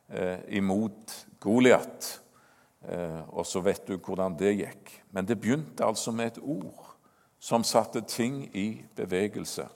eh, 0.10 0.40
imot 0.58 1.14
Goliat. 1.46 2.08
Eh, 2.90 3.22
og 3.30 3.46
så 3.46 3.62
vet 3.66 3.86
du 3.88 3.98
hvordan 3.98 4.36
det 4.40 4.56
gikk. 4.58 4.92
Men 5.14 5.28
det 5.30 5.38
begynte 5.42 5.86
altså 5.86 6.14
med 6.14 6.34
et 6.34 6.42
ord 6.42 6.92
som 7.40 7.64
satte 7.64 8.02
ting 8.10 8.46
i 8.58 8.82
bevegelse. 8.98 9.68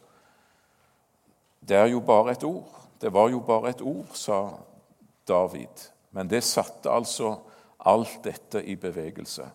Det 1.62 1.78
er 1.78 1.92
jo 1.94 2.02
bare 2.02 2.34
et 2.34 2.44
ord. 2.44 2.76
Det 3.02 3.14
var 3.14 3.30
jo 3.30 3.40
bare 3.46 3.70
et 3.70 3.82
ord, 3.82 4.10
sa 4.14 4.58
David. 5.28 5.90
Men 6.12 6.30
det 6.30 6.44
satte 6.44 6.90
altså 6.90 7.36
alt 7.86 8.20
dette 8.24 8.64
i 8.66 8.76
bevegelse. 8.76 9.46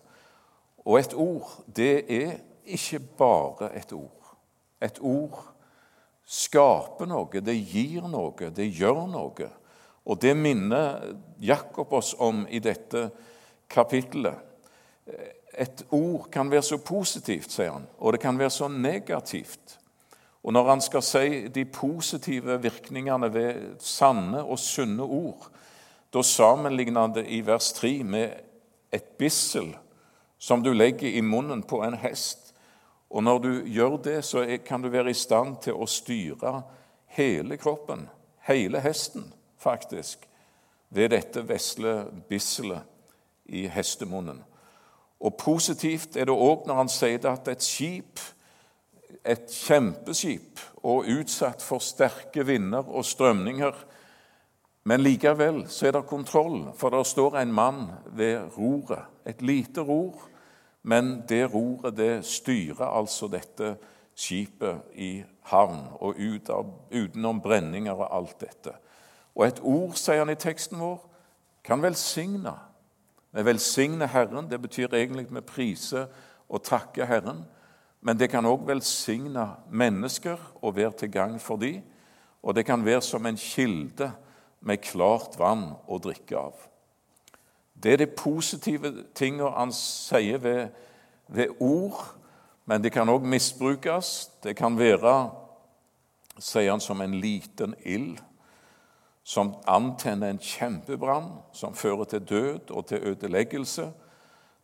Og 0.85 0.99
et 0.99 1.13
ord, 1.13 1.51
det 1.67 2.05
er 2.11 2.37
ikke 2.65 2.99
bare 3.17 3.73
et 3.75 3.91
ord. 3.93 4.35
Et 4.81 4.99
ord 5.01 5.43
skaper 6.25 7.09
noe, 7.09 7.41
det 7.41 7.55
gir 7.69 8.07
noe, 8.09 8.49
det 8.55 8.69
gjør 8.73 9.05
noe. 9.09 9.49
Og 10.05 10.21
det 10.21 10.35
minner 10.37 11.15
Jakob 11.41 11.93
oss 11.93 12.13
om 12.21 12.45
i 12.49 12.59
dette 12.61 13.09
kapittelet. 13.71 14.37
Et 15.57 15.85
ord 15.95 16.27
kan 16.31 16.49
være 16.51 16.65
så 16.67 16.77
positivt, 16.83 17.51
sier 17.51 17.73
han, 17.73 17.87
og 17.97 18.13
det 18.13 18.21
kan 18.21 18.37
være 18.37 18.53
så 18.53 18.67
negativt. 18.69 19.77
Og 20.45 20.53
når 20.53 20.69
han 20.69 20.81
skal 20.83 21.01
si 21.01 21.27
de 21.49 21.65
positive 21.65 22.59
virkningene 22.61 23.31
ved 23.33 23.79
sanne 23.81 24.43
og 24.43 24.59
sunne 24.61 25.03
ord, 25.03 25.47
da 26.13 26.21
sammenligner 26.21 27.07
han 27.07 27.15
det 27.15 27.25
i 27.33 27.41
vers 27.45 27.71
3 27.73 27.95
med 28.03 28.35
et 28.93 29.15
bissel 29.17 29.71
som 30.37 30.61
du 30.63 30.69
legger 30.73 31.17
i 31.17 31.23
munnen 31.25 31.63
på 31.65 31.81
en 31.83 31.97
hest. 31.97 32.53
Og 33.09 33.23
når 33.23 33.39
du 33.41 33.49
gjør 33.65 33.97
det, 34.03 34.19
så 34.27 34.43
kan 34.65 34.83
du 34.83 34.91
være 34.93 35.09
i 35.09 35.17
stand 35.17 35.57
til 35.65 35.79
å 35.79 35.87
styre 35.89 36.59
hele 37.17 37.57
kroppen, 37.57 38.05
hele 38.45 38.83
hesten 38.83 39.31
faktisk, 39.65 40.27
ved 40.93 41.09
dette 41.11 41.41
vesle 41.49 42.05
bisselet 42.29 42.85
i 43.45 43.65
hestemunnen. 43.67 44.43
Og 45.19 45.35
Positivt 45.41 46.15
er 46.17 46.29
det 46.29 46.37
òg 46.37 46.67
når 46.69 46.81
han 46.83 46.91
sier 46.91 47.17
det 47.21 47.31
at 47.31 47.49
et 47.49 47.65
skip, 47.65 48.21
et 49.25 49.49
kjempeskip, 49.49 50.61
og 50.85 51.09
utsatt 51.09 51.63
for 51.65 51.81
sterke 51.81 52.45
vinder 52.45 52.85
og 52.85 53.05
strømninger, 53.05 53.73
Men 54.85 55.01
likevel 55.01 55.63
så 55.73 55.87
er 55.87 55.95
det 55.95 56.05
kontroll, 56.05 56.67
for 56.77 56.93
der 56.93 57.03
står 57.03 57.39
en 57.39 57.53
mann 57.53 57.87
ved 58.13 58.57
roret. 58.57 59.07
Et 59.25 59.41
lite 59.41 59.81
ror, 59.81 60.27
men 60.83 61.23
det 61.29 61.53
roret 61.53 61.97
det 61.97 62.25
styrer 62.25 62.85
altså 62.85 63.27
dette 63.27 63.71
skipet 64.15 64.93
i 64.93 65.23
havn 65.49 65.87
og 65.99 66.21
ut 66.21 66.51
utenom 66.93 67.41
brenninger 67.41 67.97
og 67.97 68.11
alt 68.13 68.37
dette. 68.45 68.75
Og 69.35 69.47
et 69.47 69.59
ord, 69.63 69.95
sier 69.99 70.23
han 70.23 70.31
i 70.31 70.39
teksten 70.39 70.79
vår, 70.79 71.01
kan 71.65 71.81
velsigne. 71.83 72.53
Vi 73.35 73.43
velsigner 73.45 74.07
Herren. 74.07 74.49
Det 74.49 74.61
betyr 74.61 74.93
egentlig 74.93 75.27
vi 75.29 75.41
priser 75.41 76.07
og 76.49 76.63
takker 76.63 77.05
Herren. 77.05 77.43
Men 78.01 78.19
det 78.19 78.29
kan 78.31 78.45
òg 78.45 78.67
velsigne 78.67 79.47
mennesker 79.69 80.39
og 80.61 80.75
være 80.75 80.93
til 81.01 81.11
gagn 81.11 81.39
for 81.39 81.59
dem. 81.59 81.81
Og 82.43 82.55
det 82.55 82.65
kan 82.65 82.85
være 82.85 83.01
som 83.01 83.25
en 83.25 83.37
kilde 83.37 84.11
med 84.61 84.83
klart 84.85 85.35
vann 85.39 85.71
å 85.87 85.97
drikke 85.99 86.37
av. 86.37 86.53
Det 87.73 87.93
er 87.93 88.03
de 88.05 88.07
positive 88.07 88.91
tingene 89.17 89.49
han 89.51 89.73
sier 89.75 90.39
ved, 90.39 90.69
ved 91.27 91.57
ord, 91.59 92.05
men 92.65 92.81
det 92.81 92.93
kan 92.93 93.09
òg 93.09 93.25
misbrukes. 93.27 94.29
Det 94.43 94.55
kan 94.55 94.77
være, 94.79 95.15
sier 96.39 96.71
han, 96.71 96.81
som 96.81 97.01
en 97.01 97.19
liten 97.19 97.75
ild 97.83 98.21
som 99.25 99.55
antenner 99.65 100.29
en 100.29 100.39
kjempebrann, 100.41 101.31
som 101.53 101.73
fører 101.73 102.05
til 102.05 102.25
død 102.29 102.71
og 102.71 102.85
til 102.91 103.07
ødeleggelse. 103.09 103.87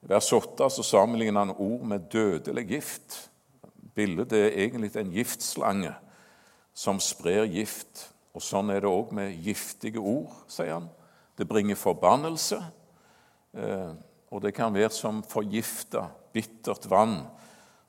Vers 0.06 0.30
8 0.34 0.70
så 0.70 0.86
sammenligner 0.86 1.48
han 1.48 1.56
ord 1.58 1.86
med 1.90 2.06
dødelig 2.14 2.68
gift. 2.70 3.18
Bildet 3.96 4.34
er 4.38 4.54
egentlig 4.54 4.94
en 4.96 5.12
giftslange 5.12 5.96
som 6.74 7.02
sprer 7.02 7.50
gift. 7.50 8.08
Og 8.38 8.46
Sånn 8.46 8.70
er 8.72 8.84
det 8.84 8.92
òg 8.92 9.10
med 9.18 9.34
giftige 9.44 10.00
ord, 10.00 10.30
sier 10.48 10.78
han. 10.78 10.88
Det 11.36 11.48
bringer 11.50 11.76
forbannelse, 11.76 12.62
eh, 13.58 13.92
og 14.32 14.42
det 14.46 14.54
kan 14.56 14.74
være 14.74 14.94
som 14.94 15.24
forgifta, 15.26 16.06
bittert 16.32 16.86
vann 16.88 17.26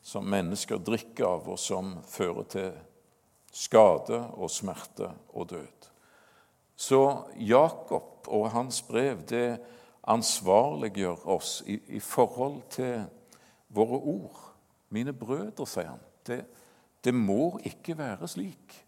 som 0.02 0.24
mennesker 0.26 0.80
drikker 0.82 1.28
av, 1.28 1.46
og 1.52 1.60
som 1.60 1.98
fører 2.08 2.48
til 2.50 2.72
skade 3.52 4.18
og 4.34 4.50
smerte 4.50 5.12
og 5.36 5.52
død. 5.52 5.91
Så 6.82 7.02
Jakob 7.38 8.26
og 8.26 8.50
hans 8.50 8.80
brev 8.82 9.20
det 9.28 9.60
ansvarliggjør 10.10 11.26
oss 11.30 11.60
i, 11.66 11.78
i 11.94 12.00
forhold 12.02 12.62
til 12.74 13.04
våre 13.70 13.98
ord. 13.98 14.40
Mine 14.90 15.14
brødre, 15.14 15.66
sier 15.66 15.92
han, 15.92 16.02
det, 16.26 16.40
det 17.04 17.14
må 17.14 17.54
ikke 17.64 17.94
være 17.98 18.28
slik 18.28 18.80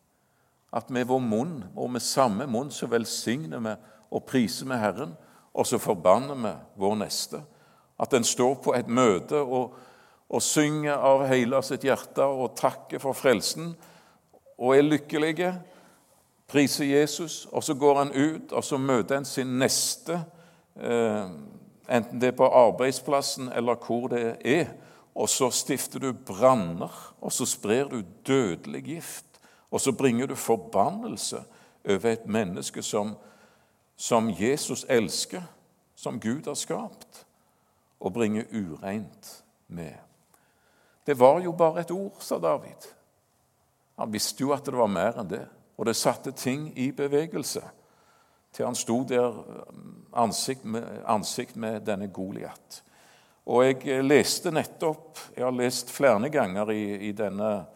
at 0.75 0.91
med 0.91 1.07
vår 1.07 1.21
munn 1.23 1.59
og 1.77 1.93
med 1.95 2.03
samme 2.03 2.49
munn 2.51 2.73
så 2.75 2.89
velsigner 2.91 3.63
vi 3.63 3.75
og 4.15 4.25
priser 4.27 4.67
vi 4.67 4.79
Herren, 4.79 5.13
og 5.55 5.67
så 5.67 5.79
forbanner 5.79 6.35
vi 6.35 6.51
vår 6.83 6.97
neste. 6.99 7.39
At 8.01 8.15
en 8.15 8.27
står 8.27 8.57
på 8.65 8.75
et 8.75 8.91
møte 8.91 9.39
og, 9.39 9.77
og 10.27 10.43
synger 10.43 10.99
av 10.99 11.23
hele 11.31 11.61
sitt 11.63 11.87
hjerte 11.87 12.27
og 12.27 12.57
takker 12.59 13.03
for 13.03 13.15
frelsen 13.15 13.71
og 14.59 14.75
er 14.75 14.87
lykkelige, 14.87 15.53
priser 16.47 16.85
Jesus, 16.85 17.47
og 17.53 17.65
så 17.65 17.75
går 17.75 17.99
han 17.99 18.13
ut 18.13 18.53
og 18.53 18.65
så 18.65 18.79
møter 18.79 19.15
han 19.15 19.25
sin 19.25 19.59
neste, 19.59 20.21
eh, 20.77 21.31
enten 21.89 22.21
det 22.21 22.33
er 22.33 22.39
på 22.39 22.49
arbeidsplassen 22.49 23.53
eller 23.53 23.79
hvor 23.81 24.09
det 24.09 24.37
er, 24.45 24.75
og 25.15 25.29
så 25.29 25.51
stifter 25.51 25.99
du 25.99 26.13
branner, 26.13 27.15
og 27.21 27.33
så 27.33 27.47
sprer 27.47 27.89
du 27.89 28.03
dødelig 28.27 28.83
gift. 28.83 29.27
Og 29.71 29.81
så 29.81 29.93
bringer 29.93 30.27
du 30.27 30.35
forbannelse 30.35 31.45
over 31.89 32.11
et 32.11 32.27
menneske 32.27 32.83
som, 32.83 33.17
som 33.97 34.31
Jesus 34.31 34.87
elsker, 34.89 35.43
som 35.95 36.21
Gud 36.21 36.47
har 36.47 36.55
skapt, 36.55 37.27
og 38.01 38.13
bringer 38.13 38.45
ureint 38.53 39.45
med. 39.69 39.95
Det 41.07 41.19
var 41.19 41.41
jo 41.41 41.53
bare 41.53 41.81
et 41.81 41.91
ord, 41.91 42.17
sa 42.21 42.39
David. 42.39 42.89
Han 43.99 44.13
visste 44.13 44.41
jo 44.41 44.53
at 44.53 44.67
det 44.67 44.75
var 44.75 44.91
mer 44.91 45.21
enn 45.21 45.31
det, 45.31 45.45
og 45.77 45.87
det 45.87 45.97
satte 45.97 46.33
ting 46.33 46.73
i 46.79 46.93
bevegelse 46.93 47.63
til 48.55 48.67
han 48.69 48.77
sto 48.79 49.03
der 49.09 49.35
ansikt 50.15 50.65
med, 50.65 50.85
ansikt 51.07 51.57
med 51.57 51.81
denne 51.87 52.09
Goliat. 52.09 52.83
Og 53.47 53.65
jeg 53.67 54.05
leste 54.05 54.51
nettopp 54.55 55.19
Jeg 55.37 55.45
har 55.45 55.53
lest 55.53 55.91
flere 55.91 56.31
ganger 56.31 56.71
i, 56.71 57.09
i 57.09 57.13
denne 57.13 57.67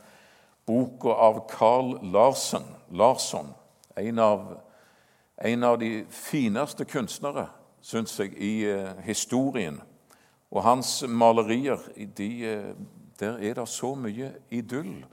boka 0.67 1.09
av 1.09 1.47
Carl 1.51 1.99
Larsen, 2.13 2.65
Larsson, 2.91 3.55
en 3.97 4.19
av, 4.19 4.59
en 5.45 5.65
av 5.65 5.79
de 5.79 6.05
fineste 6.11 6.85
kunstnere, 6.85 7.49
syns 7.81 8.19
jeg, 8.21 8.35
i 8.37 8.69
uh, 8.69 9.01
historien. 9.05 9.81
Og 10.51 10.63
hans 10.63 11.03
malerier, 11.09 11.81
de, 12.17 12.29
der 13.21 13.41
er 13.41 13.55
det 13.59 13.69
så 13.69 13.95
mye 13.95 14.33
idyll 14.51 15.05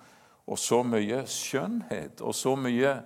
og 0.45 0.59
så 0.61 0.81
mye 0.85 1.23
skjønnhet 1.29 2.21
og 2.21 2.35
så 2.37 2.53
mye 2.59 2.97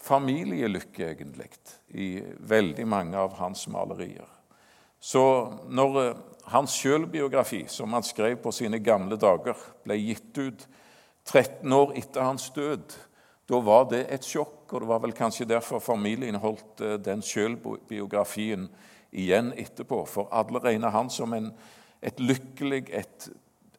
familielykke, 0.00 1.12
egentlig, 1.12 1.50
i 1.92 2.20
veldig 2.38 2.86
mange 2.88 3.20
av 3.20 3.36
hans 3.40 3.66
malerier. 3.68 4.28
Så 5.00 5.22
når 5.68 5.98
uh, 6.00 6.16
hans 6.52 6.74
sjølbiografi, 6.76 7.64
som 7.68 7.92
han 7.96 8.04
skrev 8.04 8.36
på 8.42 8.52
sine 8.52 8.80
gamle 8.84 9.16
dager, 9.20 9.56
ble 9.84 9.96
gitt 10.00 10.40
ut 10.40 10.66
13 11.24 11.72
år 11.72 11.94
etter 12.00 12.24
hans 12.24 12.48
død. 12.56 12.96
Da 13.50 13.60
var 13.64 13.88
det 13.90 14.04
et 14.12 14.26
sjokk, 14.26 14.64
og 14.70 14.82
det 14.82 14.88
var 14.90 15.02
vel 15.04 15.14
kanskje 15.16 15.48
derfor 15.48 15.82
familien 15.82 16.38
holdt 16.40 16.82
eh, 16.84 16.96
den 17.02 17.22
sjølbiografien 17.24 18.68
igjen 19.10 19.52
etterpå. 19.58 20.04
For 20.08 20.30
alle 20.32 20.62
regner 20.62 20.94
han 20.94 21.10
som 21.10 21.34
en, 21.36 21.50
et 22.02 22.20
lykkelig, 22.22 22.84
et, 22.94 23.30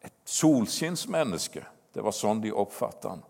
et 0.03 0.17
solskinnsmenneske. 0.27 1.63
Det 1.93 2.03
var 2.03 2.15
sånn 2.15 2.41
de 2.43 2.53
oppfattet 2.55 3.09
han. 3.11 3.23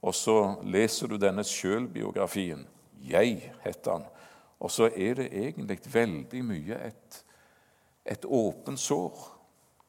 Og 0.00 0.14
så 0.14 0.36
leser 0.66 1.10
du 1.10 1.18
denne 1.18 1.44
sjølbiografien. 1.46 2.64
Jeg, 3.02 3.52
heter 3.64 3.98
han. 3.98 4.06
Og 4.58 4.70
så 4.74 4.88
er 4.90 5.18
det 5.20 5.30
egentlig 5.32 5.78
veldig 5.92 6.44
mye 6.46 6.78
et, 6.90 7.18
et 8.04 8.24
åpent 8.24 8.80
sår. 8.80 9.26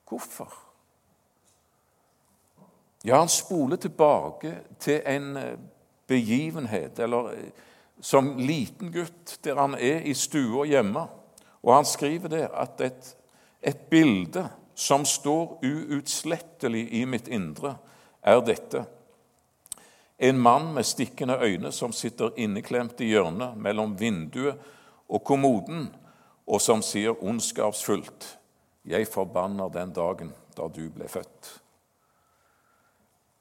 Hvorfor? 0.10 0.54
Ja, 3.06 3.22
han 3.22 3.32
spoler 3.32 3.80
tilbake 3.80 4.56
til 4.80 5.02
en 5.08 5.38
eh, 5.38 5.58
begivenhet, 6.08 7.00
eller 7.00 7.32
eh, 7.32 7.52
som 8.02 8.38
liten 8.38 8.92
gutt, 8.92 9.40
der 9.44 9.60
han 9.60 9.76
er 9.76 10.04
i 10.04 10.14
stua 10.14 10.66
hjemme. 10.68 11.06
Og 11.64 11.76
han 11.76 11.86
skriver 11.86 12.32
der 12.32 12.48
at 12.56 12.82
et, 12.82 13.16
et 13.62 13.88
bilde 13.90 14.46
som 14.76 15.06
står 15.06 15.60
uutslettelig 15.64 16.88
i 16.96 17.06
mitt 17.06 17.28
indre, 17.28 17.76
er 18.22 18.42
dette. 18.42 18.86
En 20.18 20.40
mann 20.40 20.74
med 20.74 20.84
stikkende 20.84 21.38
øyne 21.40 21.72
som 21.72 21.94
sitter 21.96 22.36
inneklemt 22.36 23.02
i 23.02 23.14
hjørnet 23.14 23.58
mellom 23.58 23.96
vinduet 24.00 24.60
og 25.10 25.24
kommoden, 25.24 25.88
og 26.48 26.62
som 26.62 26.82
sier 26.82 27.24
ondskapsfullt:" 27.24 28.36
Jeg 28.86 29.08
forbanner 29.08 29.70
den 29.70 29.92
dagen 29.94 30.34
da 30.58 30.68
du 30.68 30.90
ble 30.90 31.08
født. 31.08 31.62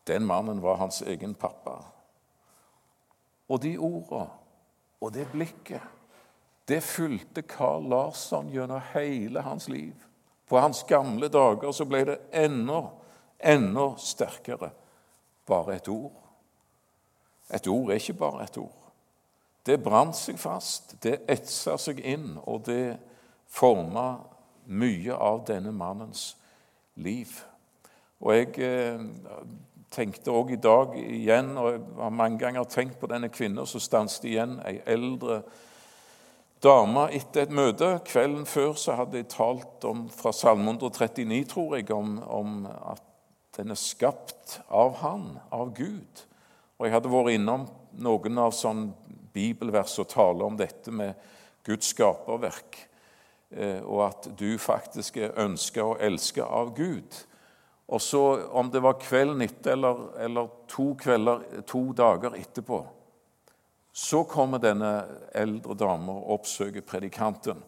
Den 0.07 0.27
mannen 0.27 0.63
var 0.63 0.77
hans 0.77 1.03
egen 1.03 1.35
pappa. 1.35 1.79
Og 3.49 3.63
de 3.63 3.77
ordene 3.79 4.29
og 5.01 5.13
det 5.15 5.29
blikket, 5.33 5.81
det 6.69 6.83
fulgte 6.85 7.43
Carl 7.43 7.89
Larsson 7.89 8.51
gjennom 8.53 8.81
hele 8.93 9.41
hans 9.41 9.69
liv. 9.69 9.95
På 10.49 10.59
hans 10.59 10.83
gamle 10.89 11.29
dager 11.29 11.73
så 11.73 11.85
ble 11.89 12.05
det 12.05 12.19
enda, 12.33 12.83
enda 13.41 13.91
sterkere. 13.97 14.71
Bare 15.47 15.77
et 15.77 15.89
ord. 15.89 16.13
Et 17.55 17.69
ord 17.69 17.91
er 17.91 18.01
ikke 18.01 18.19
bare 18.19 18.45
et 18.45 18.59
ord. 18.59 18.75
Det 19.67 19.83
brant 19.83 20.17
seg 20.17 20.39
fast, 20.41 20.97
det 21.03 21.23
etsa 21.29 21.77
seg 21.81 22.01
inn, 22.01 22.37
og 22.47 22.65
det 22.69 22.97
forma 23.49 24.19
mye 24.69 25.17
av 25.17 25.43
denne 25.49 25.73
mannens 25.73 26.31
liv. 27.01 27.33
Og 28.21 28.35
jeg 28.35 28.55
eh, 28.65 29.03
tenkte 29.93 30.35
òg 30.35 30.53
i 30.57 30.61
dag 30.61 30.97
igjen, 31.01 31.55
og 31.57 31.71
jeg 31.73 31.83
har 32.01 32.15
mange 32.17 32.41
ganger 32.43 32.69
tenkt 32.69 32.99
på 33.01 33.11
denne 33.11 33.31
kvinnen 33.33 33.69
så 33.69 33.81
stanset 33.81 34.29
igjen, 34.29 34.59
ei 34.69 34.81
eldre 34.89 35.43
dame 36.65 37.07
etter 37.15 37.47
et 37.47 37.55
møte. 37.55 37.93
Kvelden 38.09 38.47
før 38.49 38.75
så 38.77 38.99
hadde 38.99 39.21
jeg 39.21 39.31
talt 39.33 39.85
om, 39.89 40.07
fra 40.13 40.33
Salme 40.35 40.75
139, 40.75 41.45
tror 41.53 41.77
jeg, 41.79 41.91
om, 41.95 42.19
om 42.25 42.65
at 42.67 43.05
den 43.59 43.75
er 43.75 43.79
skapt 43.81 44.61
av 44.71 45.01
Han, 45.03 45.33
av 45.51 45.73
Gud. 45.75 46.25
Og 46.79 46.87
jeg 46.87 46.95
hadde 46.95 47.11
vært 47.11 47.35
innom 47.35 47.67
noen 47.99 48.39
av 48.39 48.55
sånn 48.55 48.93
bibelvers 49.35 49.97
og 49.99 50.11
taler 50.13 50.47
om 50.47 50.59
dette 50.59 50.95
med 50.95 51.19
Guds 51.67 51.91
skaperverk, 51.91 52.79
eh, 53.51 53.83
og 53.83 54.05
at 54.07 54.29
du 54.39 54.53
faktisk 54.63 55.19
er 55.19 55.35
ønska 55.43 55.83
og 55.85 56.05
elska 56.07 56.47
av 56.47 56.71
Gud. 56.77 57.19
Og 57.89 58.03
så, 58.05 58.23
om 58.55 58.71
det 58.71 58.83
var 58.85 59.01
kvelden 59.03 59.43
etter 59.43 59.75
eller, 59.75 60.07
eller 60.23 60.51
to, 60.71 60.93
kvelder, 61.01 61.63
to 61.67 61.91
dager 61.93 62.39
etterpå, 62.39 62.85
Så 63.99 64.21
kommer 64.25 64.61
denne 64.63 65.09
eldre 65.35 65.75
dama 65.75 66.13
og 66.13 66.35
oppsøker 66.37 66.85
predikanten 66.87 67.59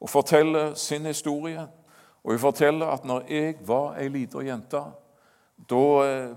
og 0.00 0.10
forteller 0.10 0.74
sin 0.74 1.06
historie. 1.06 1.62
Og 2.24 2.34
hun 2.34 2.38
forteller 2.42 2.90
at 2.92 3.06
når 3.08 3.22
jeg 3.30 3.54
var 3.64 3.96
ei 3.96 4.10
lita 4.12 4.42
jente, 4.44 4.82
da, 5.68 5.84
eh, 6.06 6.34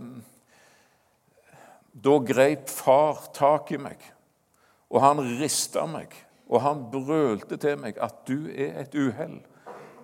da 1.92 2.18
grep 2.20 2.70
far 2.70 3.26
tak 3.34 3.72
i 3.72 3.82
meg, 3.82 3.98
og 4.90 5.02
han 5.02 5.24
rista 5.40 5.86
meg. 5.90 6.14
Og 6.46 6.62
han 6.62 6.84
brølte 6.94 7.58
til 7.58 7.80
meg 7.82 7.98
at 7.98 8.22
du 8.28 8.46
er 8.54 8.84
et 8.84 8.94
uhell. 8.94 9.40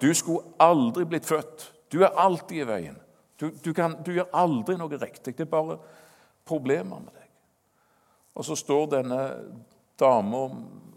Du 0.01 0.09
skulle 0.17 0.55
aldri 0.59 1.05
blitt 1.05 1.27
født. 1.29 1.67
Du 1.93 2.01
er 2.01 2.17
alltid 2.17 2.63
i 2.63 2.67
veien. 2.67 2.97
Du, 3.37 3.51
du, 3.65 3.73
kan, 3.77 3.99
du 4.05 4.13
gjør 4.15 4.31
aldri 4.33 4.77
noe 4.77 4.97
riktig. 4.97 5.35
Det 5.37 5.45
er 5.45 5.51
bare 5.51 5.77
problemer 6.45 7.01
med 7.03 7.13
deg. 7.13 7.27
Og 8.37 8.47
så 8.47 8.57
står 8.57 8.89
denne 8.95 9.21
dama 9.99 10.47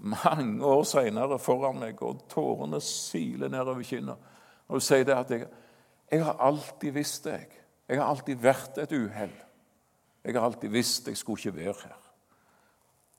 mange 0.04 0.64
år 0.64 0.82
seinere 0.88 1.38
foran 1.40 1.80
meg, 1.80 2.00
og 2.04 2.24
tårene 2.32 2.80
siler 2.84 3.52
nedover 3.52 3.84
kinna. 3.84 4.16
Og 4.68 4.78
hun 4.78 4.84
sier 4.84 5.04
det 5.08 5.16
at 5.16 5.32
jeg, 5.32 5.48
jeg 6.12 6.24
har 6.24 6.40
alltid 6.40 6.96
visst 6.96 7.28
det. 7.28 7.63
Har 7.88 8.08
alltid 8.08 8.40
vært 8.40 8.78
et 8.78 8.92
uhell. 8.92 9.34
Jeg 10.24 10.34
har 10.34 10.46
alltid 10.46 10.72
visst 10.72 11.08
jeg 11.08 11.16
skulle 11.16 11.40
ikke 11.40 11.56
være 11.56 11.74
her. 11.82 12.00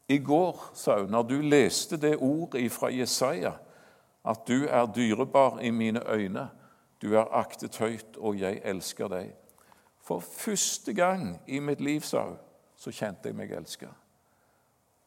I 0.10 0.17
går, 0.17 0.71
sa 0.73 0.99
hun, 0.99 1.10
når 1.10 1.23
du 1.23 1.36
leste 1.41 1.97
det 1.97 2.17
ordet 2.17 2.71
fra 2.71 2.89
Jesaja, 2.93 3.56
at 4.25 4.47
du 4.47 4.65
er 4.65 4.86
dyrebar 4.86 5.60
i 5.60 5.69
mine 5.69 6.01
øyne, 6.10 6.49
du 7.01 7.13
er 7.15 7.34
aktet 7.34 7.78
høyt, 7.78 8.17
og 8.17 8.39
jeg 8.39 8.62
elsker 8.63 9.08
deg. 9.08 9.34
For 10.01 10.19
første 10.19 10.93
gang 10.93 11.41
i 11.47 11.60
mitt 11.60 11.82
liv, 11.82 12.01
sa 12.01 12.23
hun, 12.23 12.38
så 12.75 12.91
kjente 12.91 13.30
jeg 13.30 13.38
meg 13.38 13.51
elska. 13.51 13.89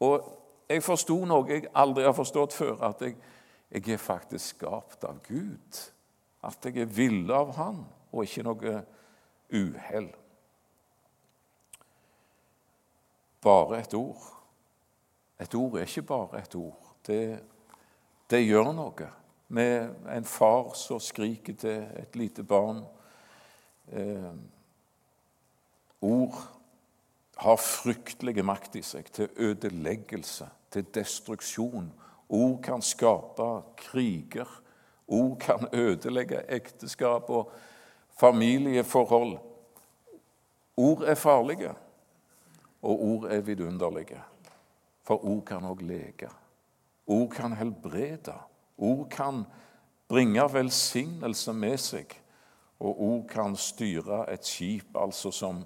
Og 0.01 0.23
jeg 0.68 0.83
forsto 0.83 1.16
noe 1.27 1.47
jeg 1.51 1.68
aldri 1.75 2.05
har 2.07 2.14
forstått 2.16 2.55
før, 2.55 2.77
at 2.90 3.03
jeg, 3.03 3.16
jeg 3.71 3.94
er 3.94 4.03
faktisk 4.03 4.57
skapt 4.57 5.05
av 5.05 5.21
Gud. 5.27 5.83
At 6.42 6.64
jeg 6.64 6.83
er 6.83 6.90
ville 6.90 7.35
av 7.35 7.55
Han, 7.57 7.85
og 8.12 8.25
ikke 8.25 8.47
noe 8.47 8.75
uhell. 9.52 10.11
Bare 13.40 13.80
et 13.80 13.94
ord. 13.94 14.26
Et 15.40 15.54
ord 15.54 15.78
er 15.78 15.87
ikke 15.87 16.02
bare 16.02 16.42
et 16.42 16.54
ord. 16.54 16.94
Det, 17.06 17.40
det 18.30 18.42
gjør 18.44 18.72
noe 18.74 19.08
med 19.48 19.94
en 20.12 20.26
far 20.28 20.74
som 20.76 21.00
skriker 21.00 21.56
til 21.56 21.87
et 21.96 22.16
lite 22.16 22.44
barn. 22.44 22.82
Eh, 23.92 24.32
ord 26.02 26.42
har 27.38 27.56
fryktelige 27.62 28.42
makt 28.42 28.76
i 28.76 28.82
seg 28.82 29.08
til 29.14 29.30
ødeleggelse, 29.37 30.48
til 30.70 30.87
destruksjon. 30.94 31.92
Ord 32.28 32.58
kan 32.62 32.82
skape 32.82 33.48
kriger. 33.78 34.50
Ord 35.08 35.38
kan 35.40 35.68
ødelegge 35.72 36.42
ekteskap 36.52 37.30
og 37.30 37.52
familieforhold. 38.18 39.38
Ord 40.76 41.02
er 41.02 41.14
farlige, 41.14 41.72
og 42.83 43.02
ord 43.02 43.24
er 43.24 43.40
vidunderlige. 43.40 44.20
For 45.02 45.24
ord 45.24 45.44
kan 45.44 45.64
òg 45.64 45.83
leke. 45.83 46.28
Ord 47.07 47.31
kan 47.31 47.52
helbrede. 47.57 48.35
Ord 48.78 49.09
kan 49.11 49.44
bringe 50.09 50.44
velsignelse 50.52 51.52
med 51.52 51.78
seg, 51.78 52.12
og 52.81 53.00
ord 53.02 53.24
kan 53.28 53.57
styre 53.57 54.24
et 54.33 54.46
skip, 54.46 54.96
altså 54.96 55.33
som 55.35 55.64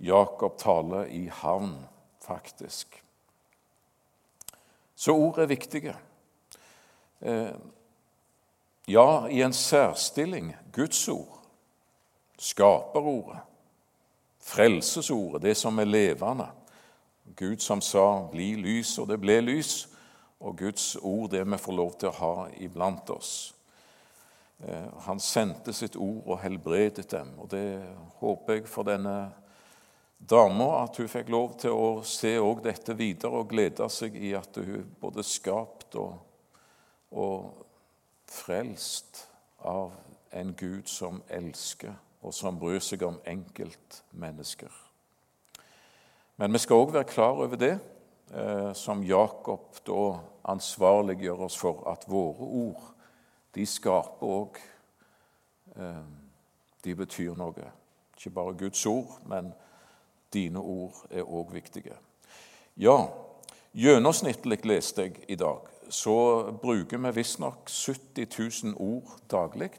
Jakob 0.00 0.58
taler 0.58 1.04
i 1.04 1.26
havn, 1.30 1.76
faktisk. 2.24 2.98
Så 4.94 5.14
ord 5.14 5.38
er 5.38 5.46
viktige. 5.46 5.94
Eh, 7.20 7.54
ja, 8.88 9.26
i 9.26 9.42
en 9.42 9.52
særstilling 9.52 10.56
Guds 10.72 11.08
ord, 11.08 11.41
skaperordet, 12.42 13.38
frelsesordet, 14.42 15.42
det 15.42 15.54
som 15.56 15.78
er 15.78 15.86
levende. 15.86 16.48
Gud 17.36 17.60
som 17.62 17.80
sa 17.80 18.26
'bli 18.30 18.56
lys', 18.56 18.98
og 18.98 19.08
det 19.08 19.20
ble 19.20 19.40
lys 19.40 19.88
og 20.40 20.58
Guds 20.58 20.96
ord, 20.96 21.30
det 21.30 21.50
vi 21.50 21.58
får 21.58 21.72
lov 21.72 21.92
til 21.98 22.08
å 22.08 22.18
ha 22.18 22.48
iblant 22.58 23.10
oss. 23.10 23.54
Eh, 24.66 24.88
han 25.06 25.20
sendte 25.20 25.72
sitt 25.72 25.96
ord 25.96 26.22
og 26.26 26.40
helbredet 26.42 27.10
dem, 27.10 27.32
og 27.38 27.50
det 27.50 27.82
håper 28.18 28.52
jeg 28.52 28.68
for 28.68 28.82
denne 28.82 29.32
dama 30.18 30.82
at 30.82 30.96
hun 30.96 31.08
fikk 31.08 31.28
lov 31.28 31.56
til 31.58 31.70
å 31.70 32.02
se 32.06 32.36
også 32.38 32.64
dette 32.64 32.94
videre 32.98 33.42
og 33.42 33.50
glede 33.50 33.88
seg 33.90 34.16
i 34.16 34.34
at 34.38 34.56
hun 34.56 34.86
både 35.00 35.22
skapt 35.22 35.94
og, 35.94 36.14
og 37.10 37.66
frelst 38.30 39.28
av 39.58 39.92
en 40.32 40.54
Gud 40.58 40.86
som 40.86 41.22
elsker, 41.30 41.92
og 42.22 42.34
som 42.34 42.58
bryr 42.58 42.80
seg 42.82 43.02
om 43.06 43.20
enkeltmennesker. 43.26 44.70
Men 46.36 46.52
vi 46.52 46.62
skal 46.62 46.82
òg 46.82 46.94
være 46.94 47.10
klar 47.10 47.38
over 47.42 47.58
det 47.60 47.76
Eh, 48.34 48.72
som 48.72 49.04
Jakob 49.04 49.76
da 49.84 50.20
ansvarliggjør 50.48 51.44
oss 51.44 51.56
for, 51.60 51.82
at 51.92 52.06
våre 52.08 52.46
ord, 52.46 52.86
de 53.52 53.66
skaper 53.68 54.24
òg 54.24 54.60
eh, 55.76 56.04
De 56.82 56.94
betyr 56.98 57.36
noe. 57.38 57.66
Ikke 58.16 58.32
bare 58.34 58.56
Guds 58.58 58.86
ord, 58.86 59.20
men 59.28 59.52
dine 60.32 60.58
ord 60.58 60.96
er 61.10 61.28
òg 61.28 61.52
viktige. 61.54 61.94
Ja, 62.80 62.96
gjennomsnittlig 63.76 64.64
leste 64.66 65.04
jeg 65.06 65.20
i 65.28 65.36
dag, 65.36 65.68
så 65.92 66.50
bruker 66.62 66.98
vi 66.98 67.12
visstnok 67.14 67.68
70 67.68 68.26
000 68.64 68.74
ord 68.80 69.12
daglig. 69.30 69.76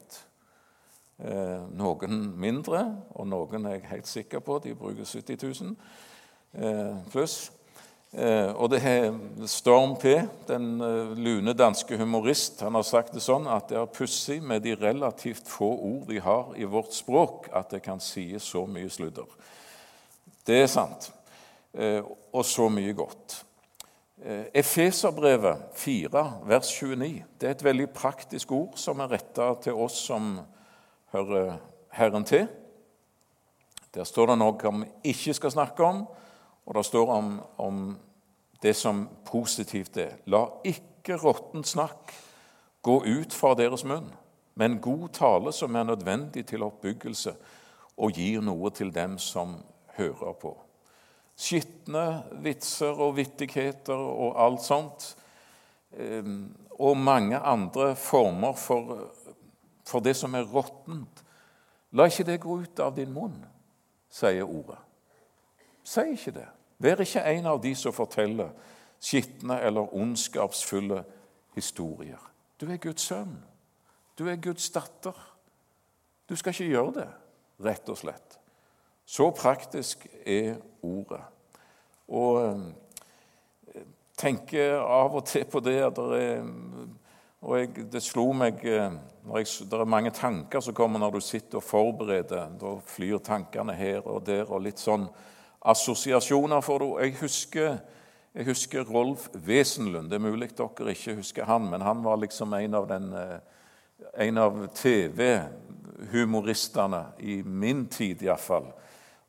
Eh, 1.18 1.60
noen 1.78 2.24
mindre, 2.40 2.84
og 3.14 3.28
noen 3.30 3.66
er 3.66 3.78
jeg 3.78 3.90
helt 3.90 4.10
sikker 4.10 4.42
på 4.42 4.58
de 4.64 4.74
bruker 4.74 5.04
70 5.06 5.44
000 5.62 5.76
pluss. 7.10 7.52
Eh, 8.14 8.52
og 8.54 8.68
det 8.70 8.78
er 8.86 9.08
Storm 9.50 9.96
P, 9.98 10.12
den 10.46 10.78
eh, 10.78 11.14
lune 11.18 11.52
danske 11.58 11.96
humorist, 11.98 12.60
han 12.62 12.76
har 12.78 12.84
sagt 12.86 13.16
det 13.16 13.22
sånn 13.24 13.48
at 13.50 13.72
det 13.72 13.80
er 13.80 13.90
pussig 13.90 14.36
med 14.38 14.62
de 14.62 14.76
relativt 14.78 15.50
få 15.50 15.72
ord 15.74 16.04
vi 16.06 16.20
har 16.22 16.52
i 16.54 16.68
vårt 16.70 16.94
språk, 16.94 17.48
at 17.50 17.74
det 17.74 17.82
kan 17.82 17.98
sies 17.98 18.46
så 18.46 18.62
mye 18.70 18.92
sludder. 18.92 19.26
Det 20.46 20.60
er 20.62 20.70
sant. 20.70 21.10
Eh, 21.74 22.06
og 22.30 22.46
så 22.46 22.68
mye 22.70 22.94
godt. 22.94 23.40
Efeserbrevet 24.54 25.74
4, 25.76 26.20
vers 26.46 26.68
29, 26.70 27.24
det 27.40 27.48
er 27.48 27.56
et 27.56 27.64
veldig 27.66 27.88
praktisk 27.92 28.54
ord 28.54 28.78
som 28.80 29.02
er 29.02 29.10
retta 29.10 29.50
til 29.66 29.82
oss 29.84 29.98
som 30.06 30.38
hører 31.14 31.58
Herren 31.94 32.24
til. 32.24 32.48
Der 33.94 34.04
står 34.04 34.32
det 34.32 34.38
noe 34.40 34.72
vi 34.80 35.12
ikke 35.14 35.34
skal 35.38 35.54
snakke 35.54 35.84
om, 35.86 36.02
og 36.66 36.74
det 36.74 36.84
står 36.86 37.10
om, 37.14 37.40
om 37.58 37.98
det 38.62 38.74
som 38.76 39.06
positivt 39.26 39.96
er. 39.96 40.16
La 40.26 40.46
ikke 40.66 41.18
råttent 41.20 41.68
snakk 41.68 42.14
gå 42.84 42.98
ut 43.04 43.32
fra 43.32 43.54
deres 43.54 43.84
munn, 43.84 44.10
men 44.54 44.80
god 44.80 45.08
tale 45.16 45.52
som 45.52 45.76
er 45.76 45.86
nødvendig 45.88 46.46
til 46.46 46.66
oppbyggelse 46.66 47.34
og 47.96 48.18
gir 48.18 48.42
noe 48.42 48.70
til 48.74 48.90
dem 48.94 49.18
som 49.18 49.56
hører 49.96 50.34
på. 50.40 50.52
Skitne 51.34 52.24
vitser 52.44 52.94
og 52.94 53.16
vittigheter 53.16 53.98
og 53.98 54.38
alt 54.42 54.62
sånt, 54.62 55.06
ehm, 55.96 56.54
og 56.78 56.96
mange 56.96 57.38
andre 57.38 57.94
former 57.96 58.52
for, 58.58 59.10
for 59.86 60.00
det 60.00 60.16
som 60.16 60.34
er 60.34 60.46
råttent. 60.48 61.24
La 61.94 62.08
ikke 62.10 62.26
det 62.26 62.40
gå 62.42 62.58
ut 62.64 62.80
av 62.82 62.94
din 62.96 63.12
munn, 63.14 63.36
sier 64.10 64.44
ordet. 64.44 64.78
Si 65.84 66.02
ikke 66.14 66.34
det. 66.40 66.46
Vær 66.82 67.02
ikke 67.04 67.22
en 67.30 67.46
av 67.46 67.60
de 67.62 67.74
som 67.78 67.94
forteller 67.94 68.50
skitne 69.04 69.60
eller 69.60 69.94
ondskapsfulle 69.94 71.04
historier. 71.54 72.20
Du 72.60 72.66
er 72.70 72.80
Guds 72.82 73.02
sønn. 73.02 73.36
Du 74.18 74.26
er 74.28 74.40
Guds 74.42 74.70
datter. 74.70 75.14
Du 76.28 76.36
skal 76.36 76.54
ikke 76.54 76.70
gjøre 76.72 76.94
det, 76.98 77.08
rett 77.64 77.88
og 77.92 77.98
slett. 78.00 78.38
Så 79.04 79.28
praktisk 79.36 80.06
er 80.26 80.56
ordet. 80.82 81.20
Og 82.08 82.40
eh, 82.40 83.82
tenker 84.16 84.78
av 84.80 85.16
og 85.18 85.26
til 85.28 85.44
på 85.50 85.60
det 85.60 85.80
at 85.84 85.98
det 85.98 86.22
er 86.22 86.46
og 87.44 87.58
jeg, 87.58 87.92
Det 87.92 88.00
slo 88.02 88.30
meg 88.32 88.62
eh, 88.64 88.94
jeg, 89.32 89.46
Det 89.70 89.80
er 89.80 89.84
mange 89.84 90.10
tanker 90.10 90.60
som 90.60 90.74
kommer 90.74 90.98
når 90.98 91.10
du 91.10 91.20
sitter 91.20 91.58
og 91.58 91.62
forbereder. 91.62 92.48
Da 92.60 92.80
flyr 92.86 93.18
tankene 93.18 93.74
her 93.74 94.06
og 94.06 94.26
der, 94.26 94.52
og 94.52 94.62
litt 94.62 94.78
sånn 94.78 95.08
assosiasjoner 95.64 96.60
får 96.60 96.78
du. 96.78 96.98
Jeg 97.00 97.16
husker, 97.20 97.76
jeg 98.34 98.44
husker 98.44 98.84
Rolf 98.84 99.28
Wesenlund. 99.46 100.10
Det 100.10 100.14
er 100.14 100.18
mulig 100.26 100.58
dere 100.58 100.90
ikke 100.92 101.14
husker 101.16 101.44
han, 101.48 101.70
men 101.70 101.80
han 101.80 102.04
var 102.04 102.16
liksom 102.20 102.54
en 102.54 102.74
av, 102.74 102.92
eh, 102.92 103.38
av 104.36 104.68
TV-humoristene 104.74 107.04
i 107.18 107.42
min 107.42 107.86
tid 107.86 108.22
iallfall. 108.22 108.72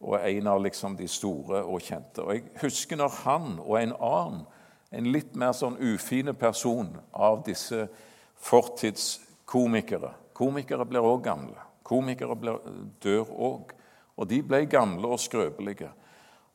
og 0.02 0.30
en 0.30 0.48
av 0.48 0.62
liksom 0.62 0.98
de 0.98 1.08
store 1.08 1.64
og 1.64 1.82
kjente. 1.82 2.22
Og 2.22 2.34
Jeg 2.34 2.44
husker 2.62 2.96
når 2.96 3.08
han 3.08 3.60
og 3.60 3.82
en 3.82 3.94
annen, 4.00 4.46
en 4.92 5.12
litt 5.12 5.36
mer 5.36 5.52
sånn 5.52 5.78
ufine 5.80 6.34
person 6.34 6.98
av 7.14 7.46
disse 7.46 7.88
fortidskomikere 8.36 9.25
Komikere 9.46 10.86
blir 10.86 11.06
òg 11.06 11.24
gamle. 11.24 11.62
Komikere 11.86 12.36
blir, 12.36 12.60
dør 13.04 13.30
òg. 13.30 13.76
Og 14.16 14.30
de 14.30 14.42
ble 14.44 14.64
gamle 14.72 15.12
og 15.12 15.20
skrøpelige. 15.20 15.92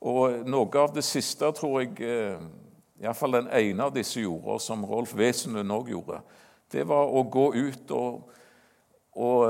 Og 0.00 0.46
noe 0.48 0.80
av 0.80 0.94
det 0.96 1.04
siste 1.04 1.50
tror 1.56 1.82
jeg 1.82 1.98
eh, 2.00 2.40
iallfall 3.04 3.36
den 3.36 3.50
ene 3.52 3.84
av 3.84 3.92
disse 3.94 4.22
gjorde, 4.22 4.56
som 4.64 4.84
Rolf 4.88 5.12
Wesenlund 5.16 5.74
òg 5.74 5.90
gjorde, 5.92 6.22
det 6.72 6.86
var 6.88 7.10
å 7.10 7.24
gå 7.28 7.50
ut 7.56 7.92
og, 7.96 8.30
og 9.18 9.44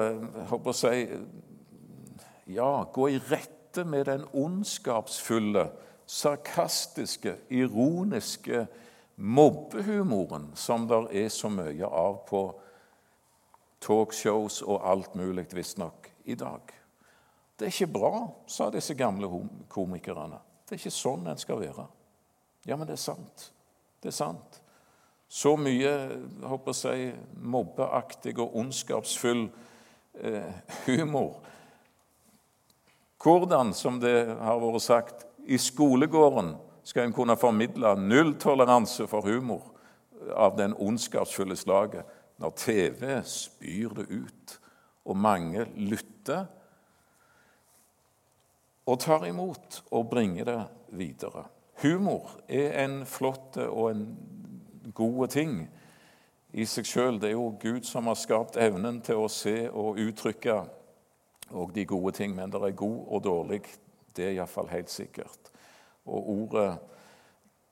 håper 0.50 0.72
eh, 0.72 0.74
å 0.74 0.78
si 0.80 0.94
Ja, 2.50 2.70
gå 2.90 3.04
i 3.12 3.20
rette 3.30 3.84
med 3.86 4.08
den 4.08 4.24
ondskapsfulle, 4.34 5.68
sarkastiske, 6.10 7.36
ironiske 7.54 8.64
mobbehumoren 9.14 10.48
som 10.58 10.88
der 10.90 11.06
er 11.14 11.28
så 11.30 11.46
mye 11.52 11.86
av 11.86 12.24
på 12.26 12.40
talkshows 13.80 14.60
og 14.62 14.84
alt 14.86 15.14
mulig, 15.18 15.46
visstnok, 15.54 16.10
i 16.24 16.34
dag. 16.34 16.60
Det 17.58 17.66
er 17.66 17.72
ikke 17.74 17.92
bra, 17.92 18.12
sa 18.48 18.70
disse 18.72 18.94
gamle 18.96 19.28
komikerne. 19.68 20.38
Det 20.64 20.76
er 20.76 20.80
ikke 20.80 20.94
sånn 20.94 21.26
en 21.28 21.40
skal 21.40 21.60
være. 21.60 21.86
Ja, 22.68 22.76
men 22.76 22.86
det 22.88 22.94
er 22.96 23.02
sant. 23.02 23.50
Det 24.00 24.12
er 24.12 24.16
sant. 24.16 24.60
Så 25.30 25.54
mye 25.60 25.90
håper 26.48 26.76
jeg, 26.90 27.14
mobbeaktig 27.36 28.34
og 28.40 28.56
ondskapsfull 28.58 29.44
eh, 30.22 30.54
humor. 30.86 31.36
Hvordan, 33.20 33.74
som 33.76 34.00
det 34.00 34.14
har 34.40 34.62
vært 34.62 34.82
sagt, 34.86 35.26
i 35.44 35.58
skolegården 35.60 36.54
skal 36.82 37.06
en 37.06 37.14
kunne 37.14 37.36
formidle 37.36 37.92
nulltoleranse 38.00 39.06
for 39.10 39.26
humor 39.28 39.68
av 40.34 40.56
den 40.56 40.74
ondskapsfulle 40.74 41.56
slaget. 41.56 42.08
Når 42.40 42.56
TV 42.56 43.04
spyr 43.28 43.94
det 44.00 44.06
ut, 44.08 44.56
og 45.04 45.16
mange 45.16 45.64
lytter 45.76 46.46
og 48.90 48.98
tar 49.00 49.24
imot 49.28 49.82
og 49.90 50.08
bringer 50.10 50.48
det 50.48 50.60
videre. 50.98 51.44
Humor 51.82 52.32
er 52.48 52.74
en 52.84 53.04
flott 53.06 53.56
og 53.62 53.90
en 53.90 54.04
god 54.94 55.30
ting 55.32 55.62
i 56.52 56.66
seg 56.66 56.88
sjøl. 56.88 57.20
Det 57.20 57.30
er 57.30 57.36
jo 57.36 57.54
Gud 57.60 57.86
som 57.88 58.10
har 58.10 58.18
skapt 58.18 58.58
evnen 58.60 59.00
til 59.04 59.22
å 59.22 59.30
se 59.32 59.62
og 59.68 60.00
uttrykke 60.02 60.58
og 61.50 61.72
de 61.74 61.84
gode 61.88 62.12
ting, 62.18 62.34
men 62.34 62.52
det 62.52 62.60
er 62.62 62.76
god 62.78 62.98
og 63.06 63.24
dårlig. 63.24 63.62
Det 64.16 64.26
er 64.26 64.36
iallfall 64.36 64.70
helt 64.70 64.90
sikkert. 64.90 65.50
Og 66.06 66.30
ordet 66.34 66.68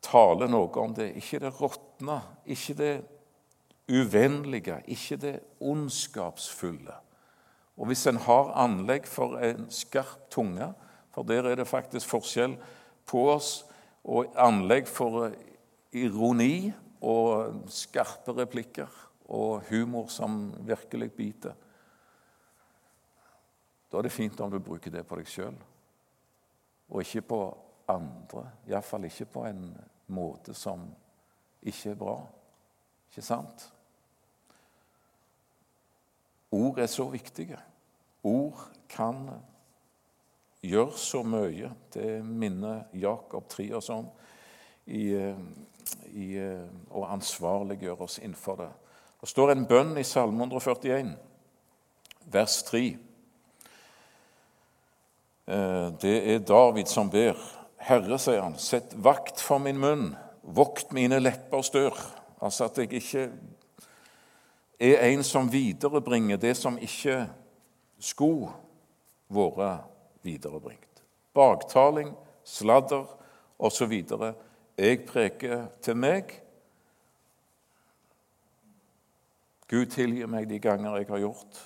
taler 0.04 0.50
noe 0.50 0.70
om 0.83 0.94
det. 0.94 1.12
Ikke 1.18 1.40
det 1.42 1.52
råtne, 1.59 2.20
ikke 2.46 2.76
det 2.78 2.92
uvennlige, 3.88 4.83
ikke 4.87 5.16
det 5.16 5.40
ondskapsfulle. 5.61 6.94
Og 7.79 7.87
hvis 7.87 8.07
en 8.07 8.16
har 8.16 8.53
anlegg 8.59 9.07
for 9.07 9.38
en 9.38 9.68
skarp 9.70 10.31
tunge, 10.31 10.72
for 11.14 11.22
der 11.22 11.46
er 11.51 11.55
det 11.59 11.68
faktisk 11.68 12.09
forskjell 12.09 12.57
på 13.07 13.22
oss 13.33 13.64
og 14.05 14.35
anlegg 14.38 14.88
for 14.90 15.31
ironi 15.92 16.72
og 17.01 17.64
skarpe 17.72 18.35
replikker 18.37 18.90
og 19.29 19.62
humor 19.70 20.09
som 20.12 20.51
virkelig 20.66 21.12
biter. 21.12 21.55
Da 23.88 23.98
er 23.98 24.03
det 24.03 24.12
fint 24.12 24.40
om 24.40 24.51
du 24.51 24.59
bruker 24.61 24.92
det 24.92 25.07
på 25.09 25.16
deg 25.16 25.29
sjøl, 25.31 25.57
og 26.88 27.01
ikke 27.05 27.24
på 27.31 27.40
andre. 27.88 28.44
Iallfall 28.68 29.09
ikke 29.09 29.29
på 29.33 29.46
en 29.48 29.62
måte 30.12 30.55
som 30.57 30.85
ikke 31.62 31.92
er 31.92 32.01
bra. 32.01 32.18
Ikke 33.09 33.24
sant? 33.24 33.68
Ord 36.50 36.78
er 36.78 36.87
så 36.87 37.08
viktige. 37.12 37.58
Ord 38.24 38.61
kan 38.88 39.28
gjør 40.62 40.94
så 40.96 41.22
mye. 41.22 41.70
Det 41.94 42.24
minner 42.24 42.88
Jakob 42.92 43.48
3 43.48 43.68
oss 43.78 43.90
om 43.94 44.08
i, 44.87 45.11
i, 46.12 46.28
å 46.90 47.04
ansvarliggjøre 47.12 48.08
oss 48.08 48.18
innenfor 48.22 48.62
det. 48.62 48.70
Det 49.20 49.28
står 49.28 49.52
en 49.52 49.66
bønn 49.68 49.96
i 49.98 50.06
Salme 50.06 50.46
141, 50.46 51.12
vers 52.30 52.56
3. 52.68 52.82
Eh, 55.48 55.87
det 56.02 56.16
er 56.34 56.46
David 56.46 56.90
som 56.90 57.11
ber. 57.11 57.38
Herre, 57.82 58.18
sier 58.20 58.42
han, 58.44 58.58
sett 58.61 58.94
vakt 58.94 59.40
for 59.42 59.62
min 59.62 59.78
munn, 59.80 60.11
vokt 60.42 60.92
mine 60.96 61.20
leppers 61.22 61.70
dør. 61.74 61.98
Altså 62.42 62.68
at 62.68 62.78
jeg 62.78 62.92
ikke 63.00 63.28
er 64.78 65.08
en 65.10 65.22
som 65.24 65.52
viderebringer 65.52 66.36
det 66.36 66.54
som 66.56 66.78
ikke 66.78 67.26
skulle 67.98 68.52
vært 69.28 69.86
viderebringt. 70.22 71.02
Baktaling, 71.34 72.14
sladder 72.44 73.06
osv. 73.58 73.92
Jeg 74.78 75.00
preker 75.06 75.66
til 75.82 75.96
meg. 75.96 76.30
Gud 79.68 79.90
tilgir 79.92 80.30
meg 80.30 80.48
de 80.48 80.60
ganger 80.62 80.96
jeg 80.96 81.10
har 81.10 81.26
gjort 81.26 81.64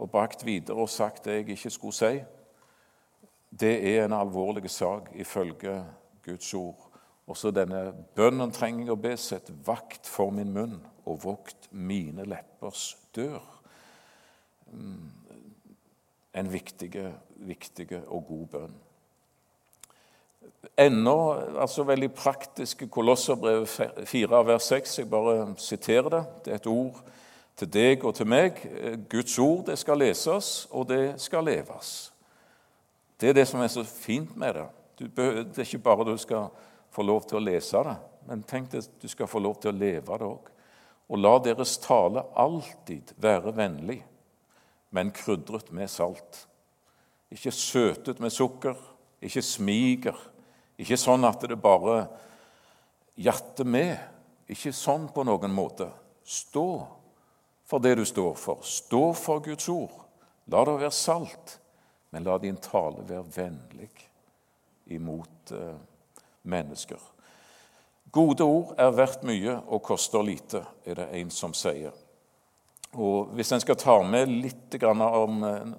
og 0.00 0.10
brakt 0.10 0.44
videre 0.46 0.80
og 0.80 0.88
sagt 0.88 1.24
det 1.24 1.34
jeg 1.34 1.48
ikke 1.54 1.70
skulle 1.70 1.94
si. 1.94 2.22
Det 3.50 3.74
er 3.92 4.04
en 4.04 4.16
alvorlig 4.16 4.70
sak 4.70 5.10
ifølge 5.14 5.84
Guds 6.24 6.54
ord. 6.54 6.88
Også 7.26 7.52
denne 7.54 7.92
bønnen 8.16 8.50
trenger 8.50 8.86
jeg 8.86 8.94
å 8.94 8.98
be. 8.98 9.12
Sett 9.20 9.52
vakt 9.66 10.08
for 10.08 10.32
min 10.34 10.50
munn 10.54 10.80
og 11.04 11.22
vokt 11.24 11.70
mine 11.72 12.24
leppers 12.28 12.92
dør. 13.16 13.40
Mm 14.70 15.20
en 16.32 16.52
viktig, 16.52 16.90
viktig 17.34 17.88
og 18.06 18.24
god 18.28 18.46
bønn. 18.46 18.76
Ennå 20.78 21.16
altså 21.60 21.84
veldig 21.84 22.10
praktiske 22.16 22.88
Kolosserbrevet 22.88 23.68
4, 24.08 24.44
vers 24.46 24.68
6. 24.72 24.98
Jeg 24.98 25.10
bare 25.10 25.54
siterer 25.58 26.08
det. 26.08 26.22
Det 26.44 26.52
er 26.52 26.60
et 26.60 26.66
ord 26.66 27.02
til 27.56 27.72
deg 27.72 28.04
og 28.04 28.14
til 28.16 28.28
meg. 28.30 28.62
Guds 29.10 29.38
ord 29.38 29.66
det 29.66 29.78
skal 29.78 30.00
leses, 30.00 30.68
og 30.70 30.88
det 30.88 31.20
skal 31.20 31.44
leves. 31.44 32.12
Det 33.20 33.28
er 33.28 33.36
det 33.36 33.48
som 33.48 33.60
er 33.60 33.68
så 33.68 33.84
fint 33.84 34.36
med 34.36 34.54
det. 34.54 34.68
det 35.16 35.58
er 35.58 35.66
ikke 35.66 35.78
bare 35.78 36.04
du 36.04 36.16
skal 36.16 36.48
få 36.90 37.02
lov 37.02 37.26
til 37.28 37.36
å 37.36 37.44
lese 37.44 37.82
det, 37.84 37.96
men 38.26 38.42
tenk 38.42 38.70
deg 38.72 38.88
du 39.02 39.08
skal 39.08 39.28
få 39.28 39.38
lov 39.38 39.60
til 39.60 39.70
å 39.70 39.76
leve 39.76 40.18
det 40.18 40.26
òg. 40.26 40.48
Og 41.10 41.18
la 41.18 41.34
deres 41.42 41.74
tale 41.82 42.22
alltid 42.38 43.12
være 43.18 43.52
vennlig 43.56 43.98
men 44.90 45.10
krydret 45.14 45.70
med 45.72 45.90
salt. 45.90 46.46
Ikke 47.30 47.52
søtet 47.54 48.20
med 48.20 48.32
sukker, 48.34 48.74
ikke 49.22 49.42
smiger. 49.42 50.18
Ikke 50.80 50.98
sånn 50.98 51.26
at 51.28 51.44
det 51.46 51.58
bare 51.62 52.02
jatter 53.20 53.68
med. 53.68 53.94
Ikke 54.50 54.72
sånn 54.74 55.06
på 55.14 55.24
noen 55.26 55.54
måte. 55.54 55.86
Stå 56.26 56.66
for 57.70 57.82
det 57.82 57.94
du 58.00 58.04
står 58.08 58.34
for. 58.38 58.64
Stå 58.66 59.12
for 59.14 59.42
Guds 59.44 59.68
ord. 59.70 59.94
La 60.50 60.64
det 60.66 60.74
være 60.80 60.94
salt, 60.94 61.58
men 62.10 62.26
la 62.26 62.38
din 62.42 62.58
tale 62.58 63.04
være 63.06 63.28
vennlig 63.36 63.92
imot 64.90 65.52
eh, 65.54 65.76
mennesker. 66.50 66.98
Gode 68.10 68.42
ord 68.42 68.74
er 68.78 68.90
verdt 68.90 69.22
mye 69.26 69.60
og 69.70 69.84
koster 69.86 70.24
lite, 70.26 70.64
er 70.84 70.98
det 70.98 71.08
en 71.20 71.30
som 71.30 71.54
sier. 71.54 71.94
Og 72.98 73.30
Hvis 73.38 73.52
en 73.52 73.62
skal 73.62 73.78
ta 73.78 74.00
med 74.02 74.28
litt 74.28 74.74
om 74.82 75.44
eh, 75.46 75.74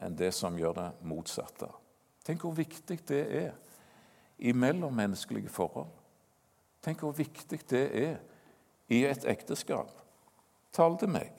enn 0.00 0.16
det 0.16 0.30
som 0.32 0.56
gjør 0.56 0.72
det 0.78 0.86
motsatte. 1.04 1.68
Tenk 2.24 2.40
hvor 2.40 2.54
viktig 2.56 2.96
det 3.04 3.20
er 3.42 3.50
i 4.38 4.52
mellommenneskelige 4.52 5.48
forhold. 5.48 5.90
Tenk 6.84 7.00
hvor 7.02 7.16
viktig 7.16 7.60
det 7.70 7.86
er 8.02 8.16
i 8.88 9.04
et 9.04 9.24
ekteskap. 9.28 9.90
Tal 10.72 10.98
til 11.00 11.10
meg 11.10 11.32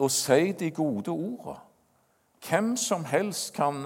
og 0.00 0.10
si 0.10 0.52
de 0.56 0.70
gode 0.70 1.12
ordene. 1.12 1.58
Hvem 2.48 2.76
som 2.76 3.04
helst 3.04 3.52
kan 3.52 3.84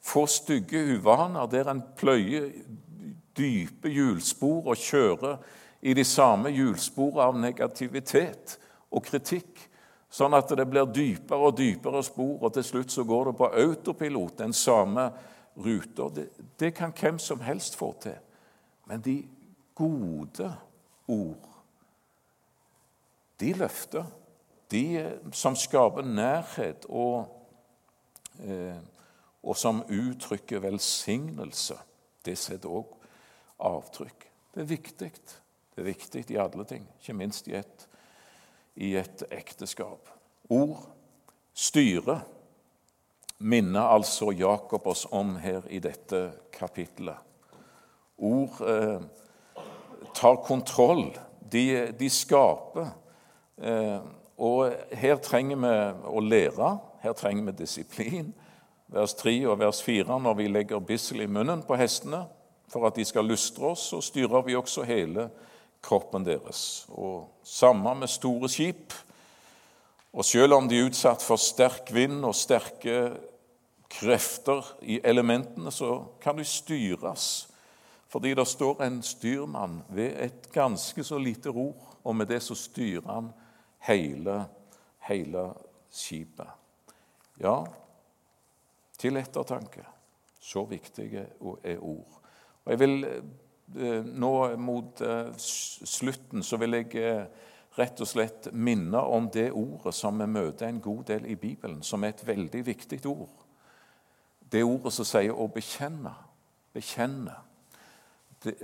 få 0.00 0.26
stygge 0.26 0.78
uvaner 0.94 1.46
der 1.46 1.70
en 1.70 1.82
pløyer 1.96 2.50
dype 3.38 3.90
hjulspor 3.90 4.70
og 4.70 4.76
kjører 4.78 5.40
i 5.82 5.94
de 5.94 6.04
samme 6.06 6.50
hjulsporene 6.54 7.24
av 7.26 7.38
negativitet 7.38 8.54
og 8.90 9.02
kritikk, 9.04 9.58
sånn 10.10 10.34
at 10.34 10.54
det 10.56 10.66
blir 10.70 10.86
dypere 10.94 11.50
og 11.50 11.58
dypere 11.58 12.02
spor, 12.06 12.38
og 12.46 12.54
til 12.54 12.64
slutt 12.64 12.94
så 12.94 13.04
går 13.04 13.28
det 13.28 13.36
på 13.38 13.50
autopilot, 13.50 14.38
den 14.38 14.54
samme 14.54 15.10
ruta. 15.58 16.08
Det, 16.14 16.28
det 16.60 16.72
kan 16.74 16.94
hvem 17.00 17.18
som 17.18 17.40
helst 17.40 17.76
få 17.76 17.92
til. 18.02 18.16
Men 18.86 19.00
de 19.04 19.28
gode 19.74 20.54
ord, 21.08 21.48
de 23.40 23.52
løfter 23.52 24.04
de 24.70 25.18
som 25.32 25.56
skaper 25.56 26.04
nærhet 26.04 26.86
og, 26.88 27.28
eh, 28.44 28.76
og 29.42 29.56
som 29.56 29.82
uttrykker 29.88 30.60
velsignelse, 30.60 31.78
det 32.24 32.36
setter 32.38 32.68
òg 32.68 32.96
avtrykk. 33.64 34.26
Det 34.54 34.64
er 34.64 34.68
viktig. 34.68 35.12
Det 35.14 35.84
er 35.84 35.86
viktig 35.86 36.24
i 36.30 36.40
alle 36.40 36.64
ting, 36.68 36.88
ikke 36.98 37.14
minst 37.14 37.48
i 37.48 37.54
et, 37.56 37.88
i 38.76 38.94
et 38.98 39.22
ekteskap. 39.30 40.10
Ord 40.50 40.82
styrer 41.54 42.24
minner 43.38 43.92
altså 43.94 44.32
Jakob 44.34 44.86
oss 44.86 45.06
om 45.10 45.36
her 45.36 45.62
i 45.70 45.78
dette 45.82 46.30
kapitlet. 46.52 47.16
Ord 48.18 48.58
eh, 48.66 49.00
tar 50.14 50.40
kontroll. 50.46 51.12
De, 51.40 51.92
de 51.98 52.10
skaper. 52.10 52.90
Eh, 53.62 54.00
og 54.38 54.74
her 54.94 55.18
trenger 55.22 55.58
vi 55.58 55.74
å 56.06 56.22
lære, 56.22 56.72
her 57.02 57.14
trenger 57.18 57.50
vi 57.50 57.58
disiplin. 57.62 58.32
Vers 58.88 59.14
3 59.18 59.34
og 59.50 59.58
vers 59.60 59.82
4 59.84 60.18
når 60.22 60.36
vi 60.38 60.50
legger 60.50 60.84
bissel 60.84 61.24
i 61.24 61.30
munnen 61.30 61.62
på 61.66 61.76
hestene 61.76 62.24
for 62.68 62.86
at 62.88 62.96
de 62.96 63.04
skal 63.06 63.26
lystre 63.26 63.72
oss, 63.72 63.88
så 63.90 64.00
styrer 64.04 64.44
vi 64.44 64.56
også 64.56 64.84
hele 64.88 65.28
kroppen 65.84 66.24
deres. 66.26 66.86
Og 66.92 67.28
samme 67.46 67.94
med 67.96 68.10
store 68.12 68.50
skip. 68.52 68.94
Og 70.12 70.24
selv 70.24 70.56
om 70.56 70.68
de 70.68 70.78
er 70.78 70.88
utsatt 70.88 71.24
for 71.24 71.40
sterk 71.40 71.92
vind 71.94 72.24
og 72.24 72.36
sterke 72.36 72.98
krefter 73.88 74.64
i 74.82 75.00
elementene, 75.04 75.70
så 75.72 76.04
kan 76.20 76.36
de 76.36 76.44
styres. 76.44 77.48
Fordi 78.08 78.34
det 78.34 78.46
står 78.48 78.82
en 78.82 79.02
styrmann 79.02 79.82
ved 79.88 80.16
et 80.24 80.48
ganske 80.52 81.04
så 81.04 81.18
lite 81.18 81.52
ror, 81.52 81.96
og 82.04 82.16
med 82.16 82.28
det 82.28 82.40
så 82.42 82.54
styrer 82.56 83.08
han 83.12 83.32
hele, 83.88 84.44
hele 85.08 85.50
skipet. 85.90 86.48
Ja, 87.40 87.64
til 88.98 89.16
ettertanke. 89.16 89.84
Så 90.40 90.64
viktige 90.64 91.26
er 91.64 91.82
ord. 91.84 92.20
Og 92.64 92.72
jeg 92.72 92.80
vil 92.80 93.04
eh, 93.04 94.04
Nå 94.04 94.32
mot 94.56 95.00
eh, 95.04 95.34
slutten 95.36 96.42
så 96.42 96.56
vil 96.56 96.78
jeg 96.78 96.94
eh, 96.96 97.26
rett 97.78 98.00
og 98.00 98.08
slett 98.08 98.48
minne 98.52 99.00
om 99.00 99.28
det 99.30 99.50
ordet 99.52 99.92
som 99.94 100.18
vi 100.18 100.26
møter 100.30 100.68
en 100.68 100.80
god 100.80 101.04
del 101.10 101.26
i 101.26 101.36
Bibelen, 101.36 101.82
som 101.82 102.04
er 102.04 102.14
et 102.14 102.26
veldig 102.26 102.64
viktig 102.66 103.00
ord. 103.06 103.47
Det 104.52 104.64
ordet 104.64 104.92
som 104.92 105.04
sier 105.04 105.32
'å 105.32 105.48
bekjenne'. 105.52 106.14
Bekjenne. 106.74 107.34
Det, 108.44 108.54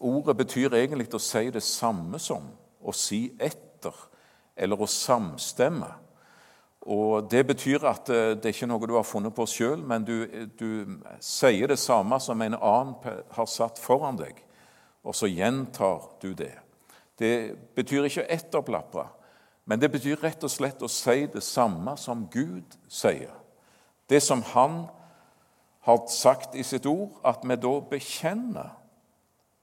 ordet 0.00 0.36
betyr 0.36 0.74
egentlig 0.74 1.14
å 1.14 1.18
si 1.18 1.50
det 1.50 1.62
samme 1.62 2.18
som, 2.18 2.50
å 2.82 2.92
si 2.92 3.32
etter 3.40 3.94
eller 4.56 4.80
å 4.80 4.86
samstemme. 4.86 5.88
Og 6.82 7.30
Det 7.30 7.46
betyr 7.46 7.84
at 7.86 8.08
eh, 8.10 8.34
det 8.34 8.44
er 8.44 8.54
ikke 8.56 8.66
noe 8.66 8.86
du 8.86 8.96
har 8.96 9.06
funnet 9.06 9.34
på 9.34 9.46
sjøl, 9.46 9.84
men 9.86 10.04
du, 10.04 10.26
du, 10.58 10.98
sier 11.20 11.70
det 11.70 11.78
samme 11.78 12.18
som 12.20 12.42
en 12.42 12.58
annen 12.58 13.20
har 13.30 13.46
satt 13.46 13.78
foran 13.78 14.18
deg, 14.18 14.40
og 15.04 15.14
så 15.14 15.30
gjentar 15.30 16.08
du 16.22 16.32
det. 16.34 16.56
Det 17.18 17.54
betyr 17.76 18.08
ikke 18.08 18.26
etterplapre, 18.26 19.06
men 19.64 19.78
det 19.78 19.92
betyr 19.92 20.18
rett 20.22 20.42
og 20.42 20.50
slett 20.50 20.82
å 20.82 20.90
si 20.90 21.28
det 21.30 21.44
samme 21.46 21.94
som 21.96 22.26
Gud 22.30 22.74
sier. 22.90 23.41
Det 24.12 24.20
som 24.20 24.42
Han 24.42 24.86
har 25.80 26.06
sagt 26.06 26.54
i 26.54 26.62
sitt 26.62 26.86
ord, 26.86 27.14
at 27.24 27.40
vi 27.48 27.56
da 27.56 27.70
bekjenner, 27.80 28.74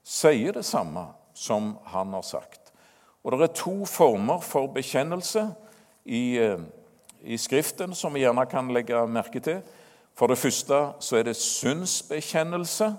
sier 0.02 0.56
det 0.56 0.64
samme 0.66 1.04
som 1.38 1.76
Han 1.92 2.16
har 2.16 2.26
sagt. 2.26 2.72
Og 3.22 3.32
Det 3.32 3.40
er 3.46 3.54
to 3.54 3.84
former 3.86 4.40
for 4.40 4.66
bekjennelse 4.66 5.54
i, 6.04 6.38
eh, 6.38 6.58
i 7.22 7.36
Skriften 7.36 7.94
som 7.94 8.14
vi 8.14 8.24
gjerne 8.24 8.46
kan 8.46 8.72
legge 8.74 9.06
merke 9.06 9.40
til. 9.40 9.62
For 10.14 10.26
det 10.26 10.38
første 10.38 10.92
så 11.00 11.16
er 11.16 11.22
det 11.22 11.36
syndsbekjennelse. 11.36 12.94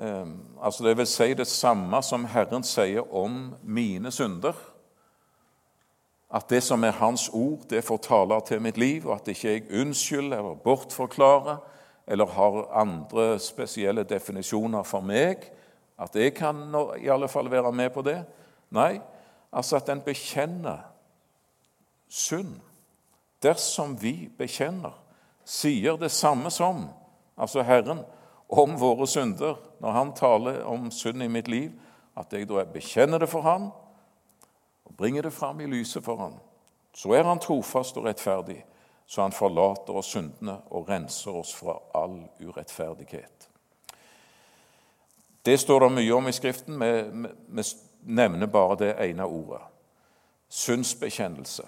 Eh, 0.00 0.26
altså 0.62 0.84
det 0.84 0.96
vil 0.96 1.06
si 1.06 1.34
det 1.34 1.46
samme 1.46 2.02
som 2.02 2.24
Herren 2.24 2.62
sier 2.62 3.14
om 3.14 3.54
mine 3.62 4.10
synder. 4.10 4.54
At 6.30 6.50
det 6.50 6.62
som 6.62 6.84
er 6.84 6.90
Hans 6.90 7.30
ord, 7.32 7.64
det 7.70 7.84
får 7.84 7.96
tale 8.04 8.40
til 8.46 8.60
mitt 8.62 8.76
liv, 8.76 9.06
og 9.06 9.14
at 9.14 9.28
ikke 9.28 9.52
jeg 9.52 9.80
unnskylder 9.80 10.38
eller 10.38 10.54
bortforklarer 10.64 11.56
eller 12.08 12.26
har 12.26 12.80
andre 12.80 13.38
spesielle 13.38 14.04
definisjoner 14.04 14.82
for 14.82 15.00
meg. 15.00 15.44
At 15.98 16.16
jeg 16.16 16.34
kan 16.34 16.60
i 17.00 17.08
alle 17.08 17.28
fall 17.28 17.50
være 17.50 17.72
med 17.72 17.90
på 17.90 18.02
det. 18.02 18.22
Nei, 18.70 19.00
altså 19.52 19.76
at 19.76 19.88
en 19.88 20.04
bekjenner 20.04 20.84
synd. 22.08 22.60
Dersom 23.42 23.96
vi 24.02 24.28
bekjenner, 24.38 24.92
sier 25.44 25.96
det 25.96 26.10
samme 26.10 26.50
som, 26.50 26.88
altså 27.36 27.62
Herren, 27.62 28.02
om 28.48 28.80
våre 28.80 29.06
synder, 29.06 29.56
når 29.80 29.90
Han 29.92 30.12
taler 30.16 30.64
om 30.64 30.90
synd 30.90 31.22
i 31.22 31.28
mitt 31.28 31.48
liv, 31.48 31.70
at 32.16 32.32
jeg 32.32 32.48
da 32.48 32.64
bekjenner 32.64 33.18
det 33.18 33.28
for 33.28 33.44
Han 33.46 33.70
bringer 34.98 35.22
det 35.22 35.32
fram 35.32 35.60
i 35.60 35.66
lyset 35.66 36.04
for 36.04 36.16
ham. 36.16 36.34
så 36.94 37.12
er 37.12 37.22
Han 37.22 37.38
trofast 37.38 37.96
og 37.96 38.04
rettferdig, 38.04 38.64
så 39.06 39.22
Han 39.22 39.32
forlater 39.32 39.96
oss 39.96 40.06
syndene 40.06 40.60
og 40.70 40.88
renser 40.88 41.30
oss 41.30 41.54
fra 41.54 41.78
all 41.94 42.28
urettferdighet. 42.40 43.48
Det 45.44 45.60
står 45.60 45.80
det 45.80 45.92
mye 45.92 46.14
om 46.14 46.28
i 46.28 46.32
Skriften. 46.32 46.80
Vi, 46.80 47.62
nevner 48.02 48.46
bare 48.46 48.76
det 48.76 48.94
ene 49.10 49.24
ordet 49.24 49.60
synsbekjennelse. 50.48 51.62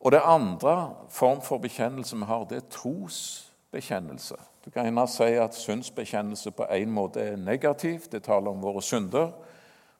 Og 0.00 0.12
det 0.12 0.20
andre 0.24 0.94
form 1.08 1.42
for 1.42 1.58
bekjennelse 1.58 2.16
vi 2.16 2.24
har, 2.24 2.44
det 2.44 2.56
er 2.56 2.70
trosbekjennelse. 2.70 4.34
Du 4.64 4.70
kan 4.70 4.84
gjerne 4.84 5.06
si 5.08 5.22
at 5.22 5.54
synsbekjennelse 5.54 6.50
på 6.50 6.66
en 6.70 6.90
måte 6.90 7.20
er 7.20 7.36
negativ, 7.36 8.00
det 8.12 8.22
taler 8.22 8.50
om 8.50 8.62
våre 8.62 8.82
synder. 8.82 9.30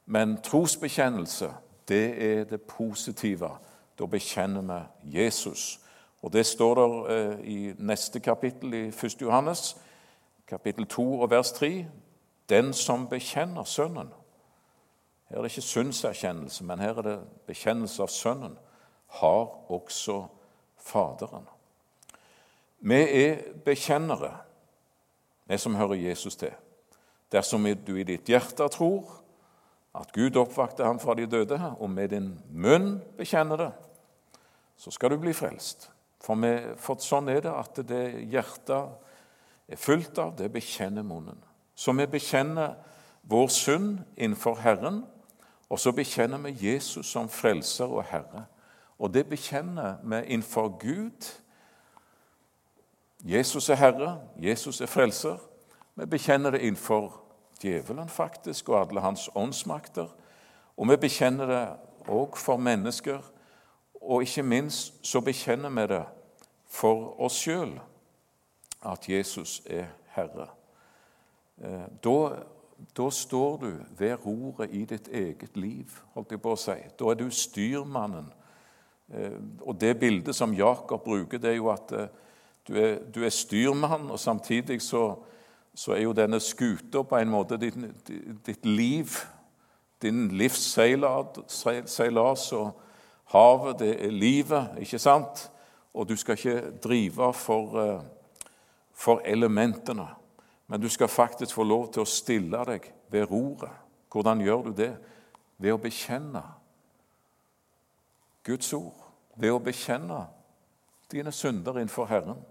Men 0.06 0.40
trosbekjennelse, 0.42 1.50
det 1.90 2.06
er 2.22 2.44
det 2.44 2.62
positive 2.62 3.50
Da 3.98 4.06
bekjenner 4.06 4.62
vi 5.02 5.18
Jesus. 5.18 5.80
Og 6.22 6.32
Det 6.32 6.46
står 6.46 6.74
der 6.74 7.06
eh, 7.06 7.40
i 7.44 7.74
neste 7.78 8.20
kapittel 8.20 8.74
i 8.74 8.86
1. 8.88 9.22
Johannes, 9.22 9.76
kapittel 10.46 10.86
2 10.86 11.20
og 11.20 11.30
vers 11.30 11.52
3. 11.52 11.86
Den 12.48 12.72
som 12.72 13.08
bekjenner 13.08 13.64
Sønnen. 13.64 14.08
Her 15.28 15.36
er 15.36 15.42
det 15.42 15.50
ikke 15.50 15.60
syndserkjennelse, 15.60 16.64
men 16.64 16.78
her 16.78 16.98
er 16.98 17.02
det 17.02 17.20
bekjennelse 17.46 18.02
av 18.02 18.08
Sønnen. 18.08 18.58
Har 19.06 19.70
også 19.70 20.24
Faderen. 20.76 21.44
Vi 22.80 22.94
er 22.94 23.36
bekjennere, 23.64 24.36
vi 25.44 25.58
som 25.58 25.74
hører 25.74 25.94
Jesus 25.94 26.36
til. 26.36 26.52
Dersom 27.32 27.66
du 27.86 27.96
i 27.96 28.04
ditt 28.04 28.28
hjerte 28.28 28.68
tror 28.68 29.20
at 29.94 30.12
Gud 30.14 30.36
oppvakte 30.38 30.84
ham 30.86 31.00
fra 31.02 31.14
de 31.18 31.26
døde, 31.26 31.58
og 31.78 31.90
med 31.90 32.08
din 32.12 32.32
munn 32.50 33.00
bekjenner 33.18 33.56
det, 33.56 33.70
så 34.76 34.90
skal 34.90 35.10
du 35.10 35.18
bli 35.20 35.32
frelst. 35.36 35.90
For, 36.20 36.36
med, 36.38 36.76
for 36.80 37.00
sånn 37.00 37.30
er 37.32 37.42
det 37.44 37.52
at 37.52 37.80
det 37.88 38.04
hjertet 38.30 38.92
er 39.70 39.80
fullt 39.80 40.18
av, 40.20 40.34
det 40.38 40.50
bekjenner 40.52 41.06
munnen. 41.06 41.38
Så 41.74 41.94
vi 41.96 42.06
bekjenner 42.10 42.76
vår 43.30 43.48
synd 43.52 44.02
innenfor 44.16 44.60
Herren, 44.60 45.02
og 45.70 45.78
så 45.78 45.92
bekjenner 45.94 46.40
vi 46.44 46.70
Jesus 46.72 47.10
som 47.10 47.28
frelser 47.30 47.90
og 47.90 48.04
Herre. 48.10 48.44
Og 48.98 49.12
det 49.14 49.24
bekjenner 49.30 50.00
vi 50.02 50.18
innenfor 50.26 50.74
Gud. 50.80 51.28
Jesus 53.24 53.70
er 53.70 53.78
Herre, 53.80 54.18
Jesus 54.36 54.80
er 54.80 54.90
frelser. 54.90 55.38
Vi 55.94 56.06
bekjenner 56.06 56.50
det 56.50 56.64
innenfor 56.66 57.14
djevelen 57.60 58.08
faktisk, 58.08 58.68
og 58.68 58.80
alle 58.80 59.00
hans 59.00 59.28
åndsmakter. 59.34 60.08
Og 60.76 60.88
vi 60.88 60.96
bekjenner 60.96 61.46
det 61.46 61.64
òg 62.08 62.38
for 62.40 62.56
mennesker, 62.56 63.20
og 64.00 64.22
ikke 64.24 64.42
minst 64.42 64.96
så 65.06 65.20
bekjenner 65.20 65.70
vi 65.70 65.86
det 65.92 66.04
for 66.70 67.20
oss 67.20 67.36
sjøl, 67.42 67.74
at 68.86 69.08
Jesus 69.08 69.60
er 69.66 69.90
Herre. 70.14 70.48
Eh, 71.60 71.86
da, 72.04 72.16
da, 72.96 73.10
står 73.10 73.56
du 73.60 73.70
ved 73.98 74.26
roret 74.26 74.72
i 74.72 74.84
ditt 74.88 75.08
eget 75.08 75.56
liv, 75.56 75.98
holdt 76.14 76.32
jeg 76.32 76.40
på 76.40 76.54
å 76.54 76.60
si. 76.60 76.78
Da 76.96 77.10
er 77.10 77.18
du 77.20 77.26
styrmannen. 77.28 78.30
Eh, 79.12 79.36
og 79.60 79.76
det 79.80 79.98
bildet 80.00 80.36
som 80.36 80.54
Jakob 80.56 81.04
bruker, 81.04 81.42
det 81.42 81.52
er 81.52 81.58
jo 81.58 81.68
at 81.74 81.92
eh, 81.92 82.08
du 82.68 82.76
er, 82.78 82.96
du 83.04 83.20
er 83.24 83.34
styrmann, 83.34 84.08
og 84.10 84.20
samtidig 84.20 84.80
så 84.82 85.18
så 85.74 85.92
er 85.92 86.02
jo 86.02 86.12
denne 86.12 86.40
skuta 86.40 87.02
på 87.02 87.16
en 87.16 87.30
måte 87.30 87.56
ditt, 87.60 87.74
ditt 88.46 88.66
liv, 88.66 89.06
din 90.02 90.28
livsseilas, 90.28 92.52
og 92.52 92.80
havet, 93.24 93.78
det 93.78 94.04
er 94.04 94.10
livet, 94.10 94.68
ikke 94.80 94.98
sant? 94.98 95.52
Og 95.94 96.08
du 96.08 96.16
skal 96.16 96.38
ikke 96.38 96.70
drive 96.82 97.34
for, 97.34 97.80
eh, 97.80 98.02
for 98.92 99.20
elementene, 99.24 100.06
men 100.66 100.80
du 100.80 100.88
skal 100.88 101.08
faktisk 101.08 101.54
få 101.54 101.64
lov 101.64 101.92
til 101.92 102.02
å 102.02 102.06
stille 102.06 102.64
deg 102.64 102.92
ved 103.10 103.30
roret. 103.30 103.70
Hvordan 104.12 104.40
gjør 104.40 104.62
du 104.62 104.72
det? 104.72 104.96
Ved 105.58 105.72
å 105.72 105.78
bekjenne 105.78 106.42
Guds 108.44 108.72
ord. 108.72 108.94
Ved 109.36 109.50
å 109.50 109.58
bekjenne 109.58 110.26
dine 111.10 111.32
synder 111.32 111.78
innenfor 111.78 112.06
Herren, 112.06 112.44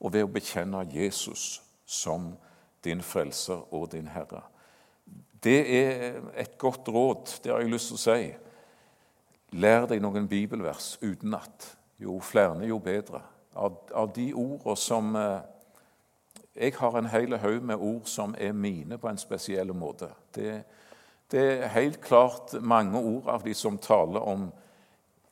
og 0.00 0.12
ved 0.12 0.24
å 0.24 0.32
bekjenne 0.32 0.92
Jesus 0.92 1.62
som 1.86 2.36
din 2.86 3.02
frelser 3.02 3.66
og 3.74 3.90
din 3.92 4.08
Herre. 4.14 4.44
Det 5.42 5.60
er 5.78 6.20
et 6.38 6.58
godt 6.58 6.88
råd, 6.88 7.38
det 7.44 7.52
har 7.52 7.60
jeg 7.60 7.70
lyst 7.70 7.92
til 7.92 7.98
å 7.98 8.04
si. 8.04 8.30
Lær 9.56 9.86
deg 9.90 10.02
noen 10.02 10.28
bibelvers 10.28 10.96
utenat. 11.02 11.76
Jo 12.02 12.18
flere, 12.20 12.64
jo 12.66 12.78
bedre. 12.82 13.22
Av, 13.56 13.76
av 13.94 14.10
de 14.16 14.30
ordene 14.36 14.76
som 14.76 15.14
eh, 15.16 15.38
Jeg 16.56 16.72
har 16.78 16.94
en 16.96 17.08
hel 17.12 17.36
haug 17.36 17.64
med 17.68 17.76
ord 17.76 18.06
som 18.08 18.34
er 18.40 18.52
mine 18.56 18.96
på 18.98 19.08
en 19.08 19.18
spesiell 19.20 19.74
måte. 19.76 20.08
Det, 20.32 20.62
det 21.30 21.42
er 21.52 21.74
helt 21.74 22.00
klart 22.00 22.54
mange 22.60 22.96
ord 22.96 23.28
av 23.28 23.44
de 23.44 23.52
som 23.54 23.76
taler 23.78 24.24
om 24.24 24.48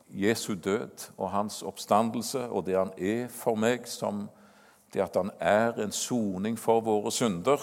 Jesu 0.09 0.55
død 0.55 1.09
og 1.17 1.31
hans 1.31 1.63
oppstandelse 1.63 2.45
og 2.51 2.67
det 2.67 2.77
han 2.77 2.93
er 2.99 3.29
for 3.33 3.57
meg 3.57 3.89
som 3.89 4.27
det 4.95 5.03
at 5.03 5.17
han 5.19 5.31
er 5.41 5.75
en 5.83 5.93
soning 5.93 6.59
for 6.59 6.81
våre 6.81 7.13
synder. 7.13 7.61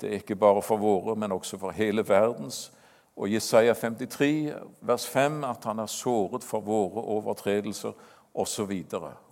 Det 0.00 0.08
er 0.08 0.22
ikke 0.22 0.36
bare 0.36 0.62
for 0.62 0.80
våre, 0.80 1.16
men 1.16 1.32
også 1.32 1.58
for 1.58 1.70
hele 1.70 2.02
verdens. 2.08 2.72
Og 3.16 3.30
Jesaja 3.32 3.74
53, 3.74 4.52
vers 4.80 5.06
5, 5.06 5.44
at 5.44 5.64
han 5.64 5.78
er 5.78 5.86
såret 5.86 6.44
for 6.44 6.60
våre 6.60 7.02
overtredelser, 7.02 7.92
osv. 8.34 8.84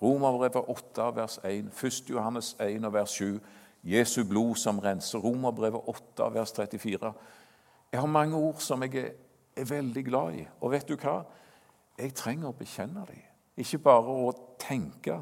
Romerbrevet 0.02 0.68
8, 0.68 1.16
vers 1.16 1.40
1, 1.44 1.72
1. 1.84 2.10
Johannes 2.10 2.56
1, 2.60 2.92
vers 2.92 3.10
7, 3.10 3.40
Jesu 3.82 4.24
blod 4.24 4.54
som 4.56 4.78
renser. 4.78 5.18
Romerbrevet 5.18 5.80
8, 5.86 6.34
vers 6.34 6.52
34. 6.52 7.12
Jeg 7.92 8.00
har 8.00 8.06
mange 8.06 8.36
ord 8.36 8.60
som 8.62 8.82
jeg 8.82 8.94
er, 8.94 9.10
er 9.56 9.64
veldig 9.64 10.04
glad 10.04 10.34
i. 10.34 10.46
Og 10.60 10.70
vet 10.70 10.88
du 10.88 10.94
hva? 10.96 11.22
Jeg 11.98 12.14
trenger 12.14 12.48
å 12.48 12.56
bekjenne 12.56 13.02
dem. 13.08 13.26
Ikke 13.56 13.82
bare 13.82 14.14
å 14.14 14.30
tenke, 14.58 15.18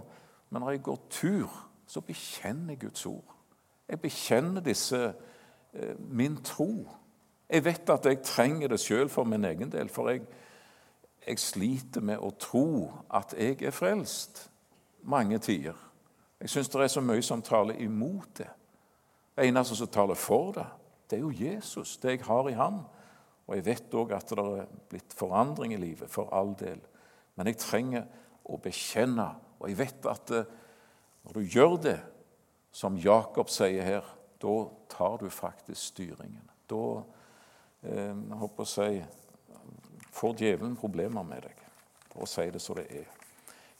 men 0.50 0.62
når 0.62 0.76
jeg 0.76 0.82
går 0.86 1.00
tur 1.10 1.69
så 1.90 2.00
bekjenner 2.00 2.76
jeg 2.76 2.84
Guds 2.84 3.06
ord. 3.06 3.36
Jeg 3.88 4.00
bekjenner 4.00 4.62
disse 4.62 4.98
eh, 5.74 5.96
min 5.98 6.36
tro. 6.46 6.86
Jeg 7.50 7.64
vet 7.64 7.90
at 7.90 8.06
jeg 8.06 8.22
trenger 8.22 8.70
det 8.70 8.78
sjøl 8.80 9.08
for 9.10 9.26
min 9.26 9.44
egen 9.44 9.72
del, 9.72 9.88
for 9.90 10.12
jeg, 10.12 10.22
jeg 11.26 11.42
sliter 11.42 12.04
med 12.06 12.22
å 12.22 12.30
tro 12.38 12.68
at 13.10 13.34
jeg 13.34 13.58
er 13.66 13.74
frelst 13.74 14.44
mange 15.02 15.40
tider. 15.42 15.74
Jeg 16.40 16.52
syns 16.52 16.70
det 16.70 16.84
er 16.84 16.94
så 16.94 17.02
mye 17.02 17.26
som 17.26 17.42
taler 17.42 17.82
imot 17.82 18.38
det. 18.38 18.48
Det 19.34 19.48
eneste 19.48 19.76
som 19.76 19.90
taler 19.90 20.18
for 20.18 20.54
det, 20.54 20.68
det 21.10 21.18
er 21.18 21.26
jo 21.26 21.34
Jesus, 21.34 21.96
det 21.98 22.14
jeg 22.14 22.24
har 22.28 22.48
i 22.48 22.54
Han. 22.54 22.84
Og 23.48 23.56
jeg 23.56 23.66
vet 23.66 23.98
òg 23.98 24.14
at 24.14 24.30
det 24.30 24.46
er 24.46 24.72
blitt 24.92 25.14
forandring 25.16 25.74
i 25.74 25.82
livet, 25.82 26.10
for 26.10 26.30
all 26.30 26.54
del. 26.54 26.78
Men 27.34 27.50
jeg 27.50 27.58
trenger 27.58 28.06
å 28.46 28.62
bekjenne, 28.62 29.26
og 29.58 29.68
jeg 29.68 29.78
vet 29.80 30.06
at 30.06 30.34
eh, 30.38 30.58
når 31.24 31.36
du 31.36 31.40
gjør 31.40 31.76
det, 31.82 31.98
som 32.72 32.98
Jakob 32.98 33.50
sier 33.50 33.84
her, 33.84 34.06
da 34.40 34.54
tar 34.88 35.18
du 35.20 35.28
faktisk 35.32 35.90
styringen. 35.92 36.44
Da 36.70 37.02
eh, 37.82 38.14
jeg 38.14 38.38
håper 38.40 38.68
si, 38.68 39.00
får 40.14 40.36
djevelen 40.38 40.78
problemer 40.78 41.26
med 41.26 41.44
deg, 41.48 41.64
for 42.12 42.24
å 42.24 42.30
si 42.30 42.46
det 42.50 42.62
som 42.62 42.78
det 42.78 42.86
er. 43.02 43.10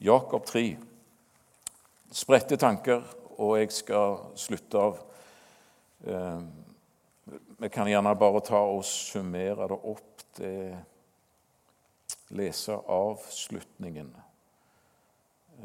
Jakob 0.00 0.46
3. 0.48 0.64
Spredte 2.10 2.58
tanker, 2.58 3.04
og 3.38 3.56
jeg 3.60 3.72
skal 3.72 4.18
slutte 4.36 4.80
av 4.80 5.00
eh, 6.04 6.40
Vi 7.60 7.68
kan 7.70 7.88
gjerne 7.88 8.16
bare 8.18 8.40
ta 8.42 8.58
og 8.66 8.82
summere 8.84 9.68
det 9.70 9.76
opp. 9.76 10.06
Det, 10.36 10.54
lese 12.30 12.72
avslutningen. 12.86 14.14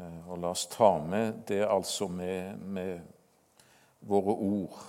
Eh, 0.00 0.28
og 0.28 0.38
la 0.38 0.52
oss 0.52 0.66
ta 0.66 0.98
med 1.00 1.42
det 1.48 1.62
altså 1.64 2.08
med, 2.08 2.58
med 2.58 3.00
våre 4.00 4.34
ord. 4.34 4.80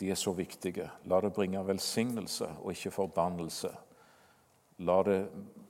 De 0.00 0.10
er 0.10 0.18
så 0.18 0.32
viktige. 0.36 0.90
La 1.04 1.20
det 1.20 1.32
bringe 1.34 1.62
velsignelse 1.66 2.48
og 2.62 2.72
ikke 2.72 2.90
forbannelse. 2.90 3.70
La 4.78 5.02
det 5.06 5.20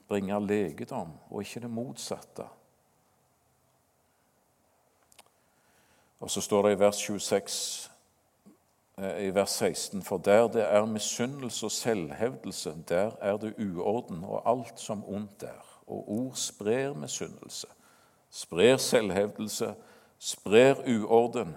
bringe 0.09 0.39
legedom 0.41 1.13
og 1.31 1.43
ikke 1.43 1.61
det 1.67 1.71
motsatte. 1.71 2.49
Og 6.21 6.31
så 6.33 6.41
står 6.41 6.63
det 6.63 6.73
i 6.73 6.81
vers 6.81 6.97
26, 6.97 7.91
eh, 8.99 9.27
i 9.29 9.31
vers 9.35 9.61
16.: 9.61 10.03
For 10.03 10.19
der 10.19 10.49
det 10.49 10.65
er 10.65 10.85
misunnelse 10.85 11.67
og 11.67 11.73
selvhevdelse, 11.73 12.75
der 12.89 13.11
er 13.21 13.37
det 13.37 13.55
uorden 13.59 14.25
og 14.25 14.43
alt 14.51 14.81
som 14.81 15.05
ondt 15.05 15.43
er. 15.43 15.63
Og 15.87 16.11
ord 16.11 16.35
sprer 16.35 16.95
misunnelse 16.95 17.67
sprer 18.31 18.77
selvhevdelse, 18.77 19.75
sprer 20.19 20.83
uorden. 20.87 21.57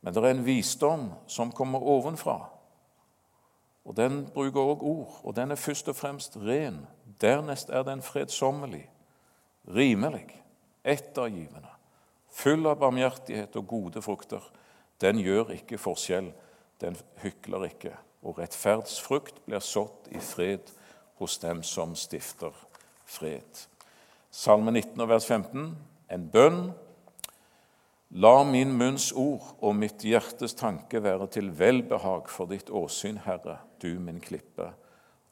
Men 0.00 0.14
det 0.14 0.24
er 0.24 0.34
en 0.34 0.46
visdom 0.46 1.10
som 1.26 1.52
kommer 1.52 1.82
ovenfra. 1.82 2.48
Og 3.84 3.96
Den 3.96 4.26
bruker 4.34 4.60
også 4.60 4.82
ord, 4.82 5.20
og 5.24 5.36
den 5.36 5.50
er 5.50 5.54
først 5.54 5.88
og 5.88 5.96
fremst 5.96 6.36
ren. 6.36 6.86
Dernest 7.20 7.70
er 7.70 7.82
den 7.82 8.02
fredsommelig, 8.02 8.90
rimelig, 9.68 10.42
ettergivende, 10.84 11.70
full 12.30 12.66
av 12.66 12.78
barmhjertighet 12.78 13.56
og 13.56 13.66
gode 13.66 14.02
frukter. 14.02 14.42
Den 15.00 15.18
gjør 15.18 15.50
ikke 15.50 15.78
forskjell, 15.78 16.32
den 16.80 16.96
hykler 17.22 17.64
ikke. 17.64 17.96
Og 18.22 18.38
rettferdsfrukt 18.38 19.42
blir 19.46 19.58
sådd 19.58 20.10
i 20.14 20.18
fred 20.22 20.70
hos 21.18 21.38
dem 21.38 21.62
som 21.62 21.96
stifter 21.98 22.54
fred. 23.04 23.66
Salme 24.34 24.72
19, 24.72 25.08
vers 25.08 25.26
15, 25.26 25.76
en 26.08 26.22
bønn. 26.32 26.70
La 28.16 28.38
min 28.48 28.70
munns 28.72 29.10
ord 29.12 29.58
og 29.60 29.74
mitt 29.76 30.06
hjertes 30.08 30.56
tanke 30.56 31.02
være 31.04 31.26
til 31.34 31.50
velbehag 31.52 32.32
for 32.32 32.48
ditt 32.48 32.72
åsyn, 32.72 33.20
Herre, 33.26 33.58
du 33.84 34.00
min 34.00 34.22
klippe 34.24 34.70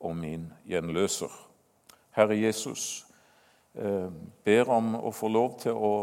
og 0.05 0.19
min 0.21 0.51
gjenløser. 0.69 1.33
Herre 2.13 2.37
Jesus, 2.43 3.07
eh, 3.73 4.13
ber 4.45 4.69
om 4.69 4.93
å 5.01 5.17
få 5.17 5.33
lov 5.33 5.59
til 5.65 5.81
å 5.81 5.95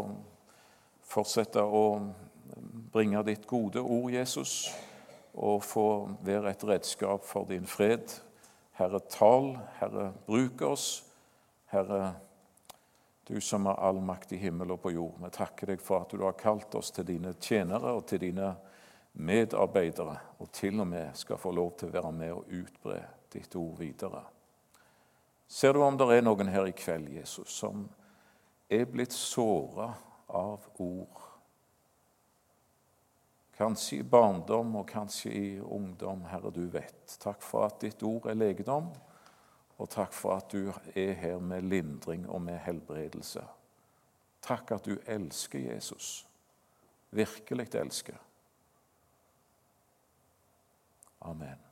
fortsette 1.06 1.62
å 1.62 2.02
bringe 2.90 3.22
ditt 3.30 3.46
gode 3.46 3.78
ord, 3.78 4.10
Jesus, 4.10 4.72
og 5.34 5.62
få 5.62 6.16
være 6.26 6.50
et 6.50 6.64
redskap 6.66 7.22
for 7.22 7.46
din 7.46 7.66
fred. 7.66 8.10
Herre, 8.72 8.98
tal. 8.98 9.54
Herre, 9.78 10.12
bruk 10.26 10.62
oss. 10.66 11.04
Herre, 11.70 12.16
du 13.28 13.40
som 13.40 13.66
har 13.66 13.74
all 13.74 14.00
makt 14.00 14.32
i 14.32 14.36
himmel 14.40 14.72
og 14.72 14.82
på 14.82 14.92
jord. 14.94 15.18
Vi 15.20 15.30
takker 15.30 15.72
deg 15.72 15.82
for 15.84 16.04
at 16.04 16.14
du 16.16 16.24
har 16.24 16.36
kalt 16.38 16.74
oss 16.78 16.90
til 16.96 17.04
dine 17.08 17.34
tjenere 17.36 17.92
og 17.98 18.06
til 18.08 18.22
dine 18.24 18.54
medarbeidere, 19.18 20.16
og 20.38 20.50
til 20.52 20.80
og 20.80 20.86
med 20.88 21.16
skal 21.16 21.40
få 21.40 21.52
lov 21.52 21.74
til 21.76 21.90
å 21.90 21.96
være 21.98 22.12
med 22.14 22.32
og 22.32 22.52
utbre 22.60 23.00
ditt 23.32 23.56
ord 23.58 23.76
videre. 23.80 24.22
Ser 25.48 25.72
du 25.72 25.82
om 25.84 25.96
det 25.96 26.08
er 26.12 26.24
noen 26.24 26.48
her 26.52 26.68
i 26.68 26.76
kveld, 26.76 27.08
Jesus, 27.18 27.52
som 27.60 27.86
er 28.68 28.84
blitt 28.88 29.16
såra 29.16 29.90
av 30.28 30.64
ord? 30.80 31.24
Kanskje 33.58 33.98
i 33.98 34.06
barndom 34.06 34.76
og 34.78 34.86
kanskje 34.88 35.32
i 35.34 35.46
ungdom, 35.60 36.22
Herre, 36.30 36.52
du 36.54 36.68
vet. 36.70 37.16
Takk 37.18 37.42
for 37.42 37.66
at 37.66 37.80
ditt 37.82 38.04
ord 38.06 38.28
er 38.30 38.38
legedom, 38.38 38.92
og 39.78 39.90
takk 39.90 40.12
for 40.12 40.36
at 40.36 40.52
du 40.52 40.72
er 40.94 41.12
her 41.12 41.38
med 41.38 41.62
lindring 41.62 42.28
og 42.30 42.42
med 42.42 42.58
helbredelse. 42.58 43.44
Takk 44.42 44.70
at 44.70 44.86
du 44.86 44.98
elsker 45.06 45.58
Jesus, 45.58 46.28
virkelig 47.10 47.74
elsker. 47.74 48.16
Amen. 51.20 51.67